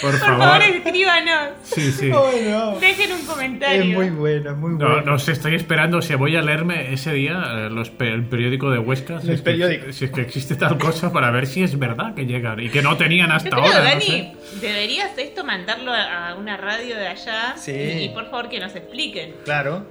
[0.00, 0.38] por, Por favor.
[0.46, 1.48] favor, escríbanos.
[1.62, 2.10] Sí, sí.
[2.12, 2.78] Oh, no.
[2.78, 3.82] Dejen un comentario.
[3.82, 5.02] Es muy bueno, muy No, bueno.
[5.02, 8.70] no sé, estoy esperando si voy a leerme ese día eh, los pe- el periódico
[8.70, 9.20] de Huesca.
[9.20, 12.26] Si es, que, si es que existe tal cosa para ver si es verdad que
[12.26, 13.78] llegan y que no tenían Yo hasta creo, ahora.
[13.78, 14.32] no Dani, sé.
[14.60, 17.72] deberías esto mandarlo a a una radio de allá Sí.
[17.72, 19.34] y, y por favor que nos expliquen.
[19.44, 19.86] Claro.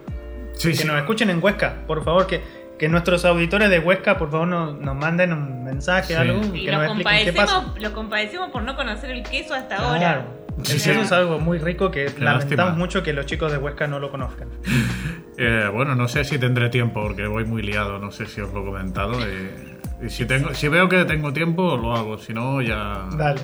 [0.53, 0.87] Sí, Que sí.
[0.87, 2.41] nos escuchen en Huesca, por favor, que,
[2.77, 6.13] que nuestros auditores de Huesca, por favor, nos, nos manden un mensaje, Sí.
[6.13, 7.53] algo, Y que lo nos expliquen qué pasa.
[7.55, 9.99] compadecemos, lo compadecemos por no conocer el queso hasta ahora.
[9.99, 10.47] Claro.
[10.59, 10.73] El sí.
[10.89, 12.69] queso es algo muy rico que lamentamos lástima.
[12.71, 14.49] mucho que los chicos de Huesca no lo conozcan.
[15.39, 18.51] Eh, bueno, no sé si tendré tiempo porque voy muy liado, no sé si os
[18.55, 19.13] lo he comentado.
[19.23, 23.41] eh, y si, tengo, si veo que tengo tiempo, lo hago, si no, ya, Dale.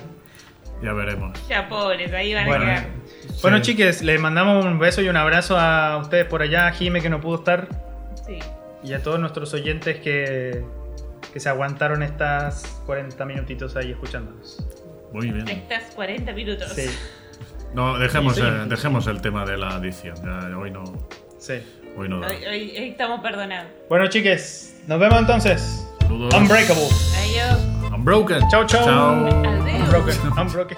[0.82, 1.38] ya veremos.
[1.48, 2.64] Ya pobres, ahí van Bueno.
[2.64, 2.86] a quedar.
[3.42, 3.62] Bueno, Sí.
[3.62, 7.08] chiques, les mandamos un beso y un abrazo a ustedes por allá, a Jime que
[7.10, 7.68] no pudo estar,
[8.26, 8.40] Sí.
[8.84, 10.62] Y a todos nuestros oyentes que,
[11.32, 14.64] que se aguantaron estas 40 minutitos ahí escuchándonos.
[15.12, 15.48] Muy bien.
[15.48, 16.72] Estás 40 minutos.
[16.74, 16.86] Sí,
[17.74, 18.46] No, dejemos, Sí, sí.
[18.46, 20.16] eh, dejemos el tema de la adición.
[20.16, 20.84] ya, hoy no,
[21.38, 21.54] sí.
[21.96, 22.28] hoy no da.
[22.28, 23.70] Hoy, hoy- hoy estamos perdonados.
[23.88, 25.86] Bueno, chiques, nos vemos entonces.
[26.00, 26.34] Saludos.
[26.34, 26.88] Unbreakable.
[27.18, 27.92] Adiós.
[27.94, 28.40] Unbroken.
[28.50, 28.84] Chau, chau.
[28.84, 29.26] Chao.
[29.26, 29.80] Adiós.
[29.86, 30.16] Unbroken.
[30.38, 30.76] Unbroken.